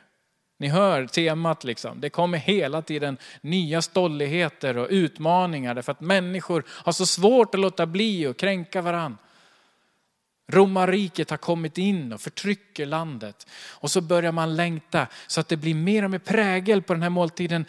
Ni 0.60 0.68
hör 0.68 1.08
temat 1.08 1.64
liksom. 1.64 2.02
Det 2.02 2.10
kommer 2.10 2.38
hela 2.38 2.82
tiden 2.82 3.18
nya 3.42 3.82
stolligheter 3.82 4.78
och 4.78 4.88
utmaningar 4.90 5.76
därför 5.76 5.92
att 5.92 6.02
människor 6.02 6.64
har 6.68 6.92
så 6.92 7.06
svårt 7.06 7.56
att 7.56 7.62
låta 7.62 7.86
bli 7.86 8.28
och 8.28 8.38
kränka 8.38 8.82
varandra. 8.82 9.18
Romarriket 10.48 11.30
har 11.30 11.38
kommit 11.38 11.78
in 11.78 12.14
och 12.14 12.22
förtrycker 12.22 12.86
landet. 12.86 13.48
Och 13.54 13.92
så 13.92 14.02
börjar 14.02 14.32
man 14.32 14.56
längta 14.56 15.08
så 15.28 15.40
att 15.40 15.48
det 15.48 15.58
blir 15.58 15.76
mer 15.76 16.04
och 16.04 16.12
mer 16.12 16.20
prägel 16.20 16.82
på 16.82 16.94
den 16.94 17.02
här 17.02 17.10
måltiden. 17.10 17.66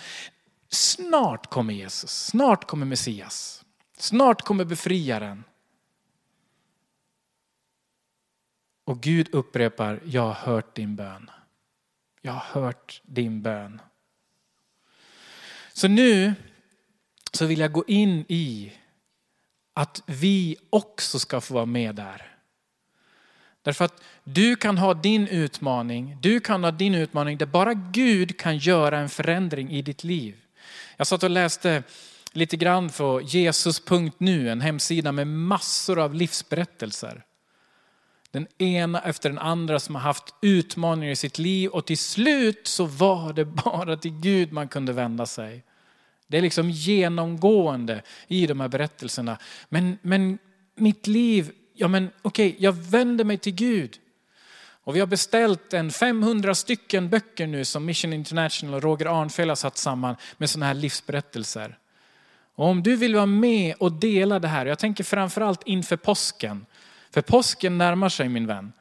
Snart 0.69 1.51
kommer 1.51 1.75
Jesus, 1.75 2.27
snart 2.27 2.65
kommer 2.65 2.87
Messias, 2.87 3.65
snart 3.99 4.43
kommer 4.43 4.65
befriaren. 4.65 5.45
Och 8.85 9.01
Gud 9.01 9.35
upprepar, 9.35 10.01
jag 10.05 10.23
har 10.23 10.33
hört 10.33 10.75
din 10.75 10.97
bön. 10.97 11.31
Jag 12.23 12.33
har 12.33 12.63
hört 12.63 13.01
din 13.05 13.43
bön. 13.43 13.81
Så 15.73 15.89
nu 15.89 16.35
så 17.33 17.47
vill 17.47 17.59
jag 17.59 17.73
gå 17.73 17.85
in 17.87 18.25
i 18.29 18.73
att 19.75 20.03
vi 20.07 20.57
också 20.71 21.19
ska 21.19 21.41
få 21.41 21.55
vara 21.55 21.67
med 21.67 21.95
där. 21.95 22.34
Därför 23.65 23.85
att 23.85 24.03
du 24.25 24.57
kan 24.57 24.79
ha 24.79 24.95
din 24.95 25.29
utmaning, 25.29 26.17
du 26.21 26.41
kan 26.41 26.65
ha 26.65 26.71
din 26.71 26.95
utmaning 26.95 27.39
där 27.39 27.47
bara 27.47 27.75
Gud 27.75 28.39
kan 28.39 28.59
göra 28.59 28.99
en 28.99 29.09
förändring 29.09 29.71
i 29.71 29.83
ditt 29.83 30.05
liv. 30.05 30.35
Jag 30.97 31.07
satt 31.07 31.23
och 31.23 31.31
läste 31.31 31.83
lite 32.33 32.57
grann 32.57 32.89
på 32.89 33.21
Jesus.nu, 33.21 34.51
en 34.51 34.61
hemsida 34.61 35.13
med 35.13 35.27
massor 35.27 35.99
av 35.99 36.15
livsberättelser. 36.15 37.25
Den 38.31 38.47
ena 38.59 39.01
efter 39.01 39.29
den 39.29 39.39
andra 39.39 39.81
som 39.81 39.95
har 39.95 40.03
haft 40.03 40.35
utmaningar 40.43 41.13
i 41.13 41.17
sitt 41.17 41.39
liv 41.39 41.71
och 41.71 41.87
till 41.87 41.99
slut 41.99 42.67
så 42.67 42.85
var 42.85 43.33
det 43.33 43.45
bara 43.45 43.97
till 43.97 44.21
Gud 44.21 44.53
man 44.53 44.69
kunde 44.69 44.93
vända 44.93 45.27
sig. 45.27 45.65
Det 46.27 46.39
är 46.39 46.43
liksom 46.43 46.71
genomgående 46.71 48.03
i 48.29 48.47
de 48.47 48.61
här 48.61 48.69
berättelserna. 48.69 49.39
Men, 49.69 49.99
men 50.03 50.39
mitt 50.75 51.07
liv, 51.07 51.51
ja 51.75 51.89
men 51.89 52.11
okej, 52.23 52.49
okay, 52.49 52.65
jag 52.65 52.73
vänder 52.73 53.25
mig 53.25 53.39
till 53.39 53.55
Gud. 53.55 53.99
Och 54.85 54.97
vi 54.97 55.01
har 55.01 55.07
beställt 55.07 55.73
en 55.73 55.91
500 55.91 56.55
stycken 56.55 57.09
böcker 57.09 57.47
nu 57.47 57.65
som 57.65 57.85
Mission 57.85 58.13
International 58.13 58.75
och 58.75 58.83
Roger 58.83 59.21
Arnfelt 59.21 59.49
har 59.49 59.57
satt 59.57 59.77
samman 59.77 60.17
med 60.37 60.51
sådana 60.51 60.67
här 60.67 60.75
livsberättelser. 60.75 61.79
Och 62.55 62.67
om 62.67 62.83
du 62.83 62.97
vill 62.97 63.15
vara 63.15 63.27
med 63.27 63.75
och 63.79 63.93
dela 63.93 64.39
det 64.39 64.49
här, 64.49 64.67
jag 64.67 64.79
tänker 64.79 65.05
framförallt 65.05 65.63
inför 65.67 65.97
påsken, 65.97 66.67
för 67.11 67.23
påsken 67.23 67.79
närmar 67.79 68.09
sig 68.09 68.29
min 68.29 68.47
vän. 68.47 68.73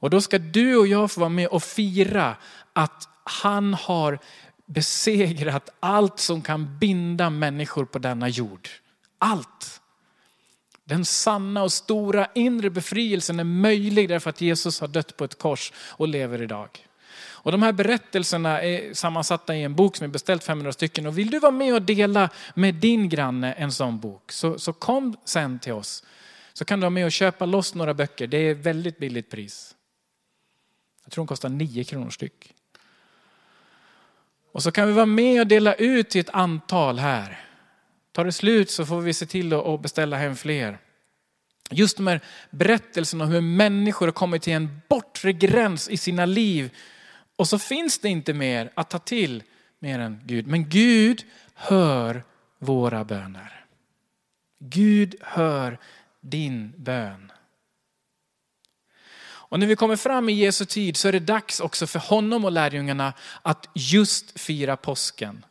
Och 0.00 0.10
då 0.10 0.20
ska 0.20 0.38
du 0.38 0.76
och 0.76 0.86
jag 0.86 1.10
få 1.10 1.20
vara 1.20 1.30
med 1.30 1.48
och 1.48 1.62
fira 1.62 2.36
att 2.72 3.08
han 3.24 3.74
har 3.74 4.18
besegrat 4.66 5.70
allt 5.80 6.18
som 6.18 6.42
kan 6.42 6.78
binda 6.78 7.30
människor 7.30 7.84
på 7.84 7.98
denna 7.98 8.28
jord. 8.28 8.68
Allt. 9.18 9.80
Den 10.88 11.04
sanna 11.04 11.62
och 11.62 11.72
stora 11.72 12.28
inre 12.34 12.70
befrielsen 12.70 13.40
är 13.40 13.44
möjlig 13.44 14.08
därför 14.08 14.30
att 14.30 14.40
Jesus 14.40 14.80
har 14.80 14.88
dött 14.88 15.16
på 15.16 15.24
ett 15.24 15.38
kors 15.38 15.72
och 15.76 16.08
lever 16.08 16.42
idag. 16.42 16.86
Och 17.16 17.52
de 17.52 17.62
här 17.62 17.72
berättelserna 17.72 18.62
är 18.62 18.94
sammansatta 18.94 19.56
i 19.56 19.62
en 19.62 19.74
bok 19.74 19.96
som 19.96 20.04
är 20.04 20.08
beställt 20.08 20.44
500 20.44 20.72
stycken. 20.72 21.06
Och 21.06 21.18
vill 21.18 21.30
du 21.30 21.38
vara 21.38 21.52
med 21.52 21.74
och 21.74 21.82
dela 21.82 22.30
med 22.54 22.74
din 22.74 23.08
granne 23.08 23.52
en 23.52 23.72
sån 23.72 24.00
bok 24.00 24.32
så, 24.32 24.58
så 24.58 24.72
kom 24.72 25.16
sen 25.24 25.58
till 25.58 25.72
oss 25.72 26.04
så 26.52 26.64
kan 26.64 26.80
du 26.80 26.84
vara 26.84 26.90
med 26.90 27.04
och 27.04 27.12
köpa 27.12 27.46
loss 27.46 27.74
några 27.74 27.94
böcker. 27.94 28.26
Det 28.26 28.38
är 28.38 28.54
väldigt 28.54 28.98
billigt 28.98 29.30
pris. 29.30 29.74
Jag 31.04 31.12
tror 31.12 31.24
de 31.24 31.28
kostar 31.28 31.48
9 31.48 31.84
kronor 31.84 32.10
styck. 32.10 32.54
Och 34.52 34.62
så 34.62 34.70
kan 34.70 34.86
vi 34.86 34.92
vara 34.92 35.06
med 35.06 35.40
och 35.40 35.46
dela 35.46 35.74
ut 35.74 36.10
till 36.10 36.20
ett 36.20 36.30
antal 36.30 36.98
här. 36.98 37.47
Tar 38.18 38.24
det 38.24 38.32
slut 38.32 38.70
så 38.70 38.86
får 38.86 39.00
vi 39.00 39.14
se 39.14 39.26
till 39.26 39.52
att 39.52 39.82
beställa 39.82 40.16
hem 40.16 40.36
fler. 40.36 40.78
Just 41.70 41.96
de 41.96 42.06
här 42.06 42.20
berättelserna 42.50 43.24
om 43.24 43.30
hur 43.30 43.40
människor 43.40 44.06
har 44.06 44.12
kommit 44.12 44.42
till 44.42 44.52
en 44.52 44.80
bortre 44.88 45.32
gräns 45.32 45.88
i 45.88 45.96
sina 45.96 46.26
liv. 46.26 46.74
Och 47.36 47.48
så 47.48 47.58
finns 47.58 47.98
det 47.98 48.08
inte 48.08 48.34
mer 48.34 48.70
att 48.74 48.90
ta 48.90 48.98
till 48.98 49.42
mer 49.78 49.98
än 49.98 50.20
Gud. 50.24 50.46
Men 50.46 50.68
Gud 50.68 51.24
hör 51.54 52.24
våra 52.58 53.04
böner. 53.04 53.64
Gud 54.58 55.14
hör 55.20 55.78
din 56.20 56.72
bön. 56.76 57.32
Och 59.20 59.60
när 59.60 59.66
vi 59.66 59.76
kommer 59.76 59.96
fram 59.96 60.28
i 60.28 60.32
Jesu 60.32 60.64
tid 60.64 60.96
så 60.96 61.08
är 61.08 61.12
det 61.12 61.20
dags 61.20 61.60
också 61.60 61.86
för 61.86 61.98
honom 61.98 62.44
och 62.44 62.52
lärjungarna 62.52 63.12
att 63.42 63.68
just 63.74 64.40
fira 64.40 64.76
påsken. 64.76 65.44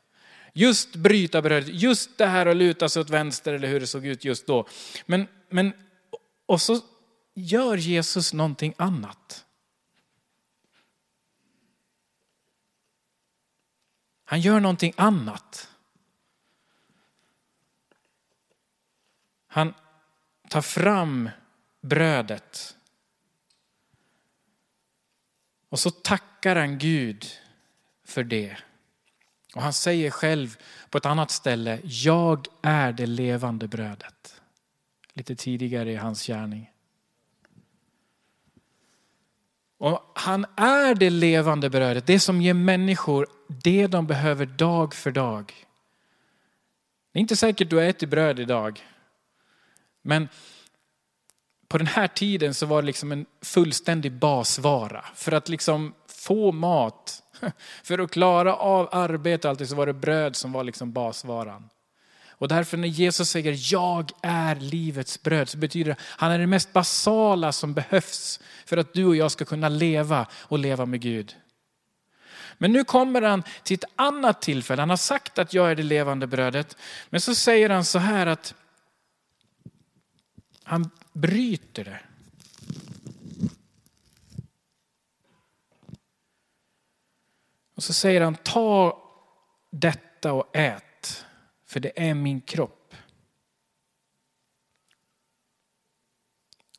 Just 0.57 0.95
bryta 0.95 1.41
brödet, 1.41 1.69
just 1.69 2.17
det 2.17 2.25
här 2.25 2.45
att 2.45 2.55
luta 2.55 2.89
sig 2.89 2.99
åt 3.01 3.09
vänster 3.09 3.53
eller 3.53 3.67
hur 3.67 3.79
det 3.79 3.87
såg 3.87 4.05
ut 4.05 4.25
just 4.25 4.47
då. 4.47 4.67
Men, 5.05 5.27
men, 5.49 5.73
och 6.45 6.61
så 6.61 6.79
gör 7.33 7.77
Jesus 7.77 8.33
någonting 8.33 8.73
annat. 8.77 9.45
Han 14.25 14.41
gör 14.41 14.59
någonting 14.59 14.93
annat. 14.97 15.69
Han 19.47 19.73
tar 20.49 20.61
fram 20.61 21.29
brödet. 21.81 22.77
Och 25.69 25.79
så 25.79 25.91
tackar 25.91 26.55
han 26.55 26.77
Gud 26.77 27.25
för 28.03 28.23
det. 28.23 28.57
Och 29.55 29.61
han 29.61 29.73
säger 29.73 30.11
själv 30.11 30.57
på 30.89 30.97
ett 30.97 31.05
annat 31.05 31.31
ställe, 31.31 31.79
jag 31.83 32.47
är 32.61 32.91
det 32.91 33.05
levande 33.05 33.67
brödet. 33.67 34.41
Lite 35.13 35.35
tidigare 35.35 35.91
i 35.91 35.95
hans 35.95 36.27
gärning. 36.27 36.71
Och 39.77 40.11
han 40.15 40.45
är 40.55 40.95
det 40.95 41.09
levande 41.09 41.69
brödet, 41.69 42.07
det 42.07 42.19
som 42.19 42.41
ger 42.41 42.53
människor 42.53 43.27
det 43.47 43.87
de 43.87 44.07
behöver 44.07 44.45
dag 44.45 44.93
för 44.93 45.11
dag. 45.11 45.53
Det 47.11 47.19
är 47.19 47.21
inte 47.21 47.35
säkert 47.35 47.69
du 47.69 47.75
har 47.75 47.83
ätit 47.83 48.09
bröd 48.09 48.39
idag. 48.39 48.81
Men 50.01 50.29
på 51.67 51.77
den 51.77 51.87
här 51.87 52.07
tiden 52.07 52.53
så 52.53 52.65
var 52.65 52.81
det 52.81 52.85
liksom 52.85 53.11
en 53.11 53.25
fullständig 53.41 54.11
basvara. 54.11 55.05
För 55.15 55.31
att 55.31 55.49
liksom 55.49 55.93
få 56.07 56.51
mat, 56.51 57.23
för 57.83 57.99
att 57.99 58.11
klara 58.11 58.55
av 58.55 58.89
arbete 58.91 59.47
och 59.47 59.49
allting 59.49 59.67
så 59.67 59.75
var 59.75 59.85
det 59.85 59.93
bröd 59.93 60.35
som 60.35 60.51
var 60.51 60.63
liksom 60.63 60.91
basvaran. 60.91 61.69
Och 62.39 62.47
därför 62.47 62.77
när 62.77 62.87
Jesus 62.87 63.29
säger 63.29 63.73
jag 63.73 64.11
är 64.21 64.55
livets 64.55 65.23
bröd 65.23 65.49
så 65.49 65.57
betyder 65.57 65.85
det 65.85 65.91
att 65.91 65.99
han 66.01 66.31
är 66.31 66.39
det 66.39 66.47
mest 66.47 66.73
basala 66.73 67.51
som 67.51 67.73
behövs 67.73 68.39
för 68.65 68.77
att 68.77 68.93
du 68.93 69.05
och 69.05 69.15
jag 69.15 69.31
ska 69.31 69.45
kunna 69.45 69.69
leva 69.69 70.27
och 70.33 70.59
leva 70.59 70.85
med 70.85 71.01
Gud. 71.01 71.35
Men 72.57 72.71
nu 72.71 72.83
kommer 72.83 73.21
han 73.21 73.43
till 73.63 73.75
ett 73.75 73.91
annat 73.95 74.41
tillfälle. 74.41 74.81
Han 74.81 74.89
har 74.89 74.97
sagt 74.97 75.39
att 75.39 75.53
jag 75.53 75.71
är 75.71 75.75
det 75.75 75.83
levande 75.83 76.27
brödet. 76.27 76.77
Men 77.09 77.21
så 77.21 77.35
säger 77.35 77.69
han 77.69 77.85
så 77.85 77.99
här 77.99 78.27
att 78.27 78.53
han 80.63 80.89
bryter 81.13 81.83
det. 81.83 81.99
Och 87.77 87.83
så 87.83 87.93
säger 87.93 88.21
han, 88.21 88.35
ta 88.35 89.03
detta 89.69 90.33
och 90.33 90.55
ät, 90.55 91.25
för 91.65 91.79
det 91.79 92.09
är 92.09 92.13
min 92.13 92.41
kropp. 92.41 92.95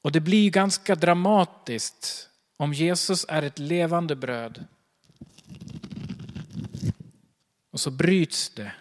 Och 0.03 0.13
det 0.13 0.21
blir 0.21 0.51
ganska 0.51 0.95
dramatiskt 0.95 2.31
om 2.57 2.73
Jesus 2.73 3.27
är 3.29 3.43
ett 3.43 3.59
levande 3.59 4.17
bröd. 4.17 4.65
Och 7.71 7.81
så 7.81 7.91
bryts 7.91 8.51
det. 8.51 8.73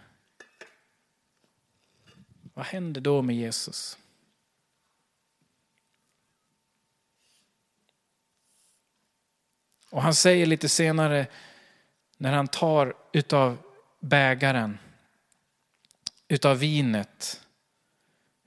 Vad 2.54 2.66
händer 2.66 3.02
då 3.02 3.22
med 3.22 3.36
Jesus? 3.36 3.98
Och 9.90 10.02
han 10.02 10.16
säger 10.16 10.46
lite 10.46 10.70
senare 10.70 11.28
när 12.18 12.34
han 12.34 12.48
tar 12.48 12.94
utav 13.14 13.58
bägaren, 14.00 14.78
utav 16.28 16.58
vinet. 16.58 17.42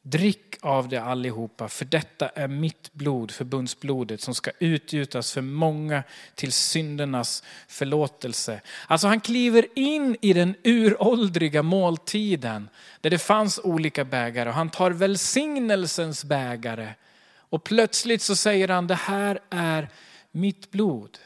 Drick 0.02 0.56
av 0.60 0.88
det 0.88 1.02
allihopa, 1.02 1.68
för 1.68 1.84
detta 1.84 2.28
är 2.28 2.48
mitt 2.48 2.92
blod, 2.92 3.30
förbundsblodet, 3.30 4.20
som 4.20 4.34
ska 4.34 4.50
utgjutas 4.58 5.32
för 5.32 5.40
många 5.40 6.02
till 6.34 6.52
syndernas 6.52 7.42
förlåtelse. 7.68 8.60
Alltså 8.86 9.06
han 9.08 9.20
kliver 9.20 9.66
in 9.74 10.16
i 10.20 10.32
den 10.32 10.54
uråldriga 10.64 11.62
måltiden, 11.62 12.68
där 13.00 13.10
det 13.10 13.18
fanns 13.18 13.58
olika 13.58 14.04
bägare, 14.04 14.48
och 14.48 14.54
han 14.54 14.70
tar 14.70 14.90
välsignelsens 14.90 16.24
bägare. 16.24 16.94
Och 17.36 17.64
plötsligt 17.64 18.22
så 18.22 18.36
säger 18.36 18.68
han, 18.68 18.86
det 18.86 18.94
här 18.94 19.40
är 19.50 19.88
mitt 20.30 20.70
blod. 20.70 21.18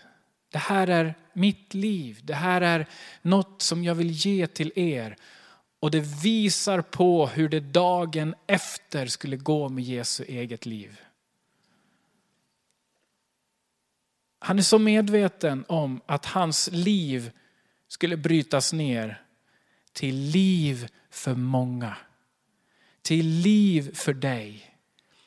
Det 0.54 0.58
här 0.60 0.86
är 0.86 1.14
mitt 1.32 1.74
liv. 1.74 2.20
Det 2.22 2.34
här 2.34 2.60
är 2.60 2.86
något 3.22 3.62
som 3.62 3.84
jag 3.84 3.94
vill 3.94 4.10
ge 4.10 4.46
till 4.46 4.72
er. 4.76 5.16
Och 5.80 5.90
det 5.90 6.00
visar 6.00 6.80
på 6.80 7.26
hur 7.26 7.48
det 7.48 7.60
dagen 7.60 8.34
efter 8.46 9.06
skulle 9.06 9.36
gå 9.36 9.68
med 9.68 9.84
Jesu 9.84 10.24
eget 10.24 10.66
liv. 10.66 11.00
Han 14.38 14.58
är 14.58 14.62
så 14.62 14.78
medveten 14.78 15.64
om 15.68 16.00
att 16.06 16.26
hans 16.26 16.68
liv 16.72 17.30
skulle 17.88 18.16
brytas 18.16 18.72
ner 18.72 19.22
till 19.92 20.16
liv 20.16 20.88
för 21.10 21.34
många. 21.34 21.96
Till 23.02 23.26
liv 23.26 23.94
för 23.94 24.14
dig. 24.14 24.76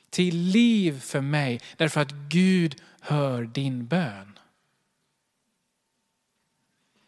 Till 0.10 0.38
liv 0.38 1.00
för 1.00 1.22
mig. 1.22 1.62
Därför 1.78 2.02
att 2.02 2.12
Gud 2.12 2.82
hör 3.00 3.44
din 3.44 3.88
bön. 3.88 4.37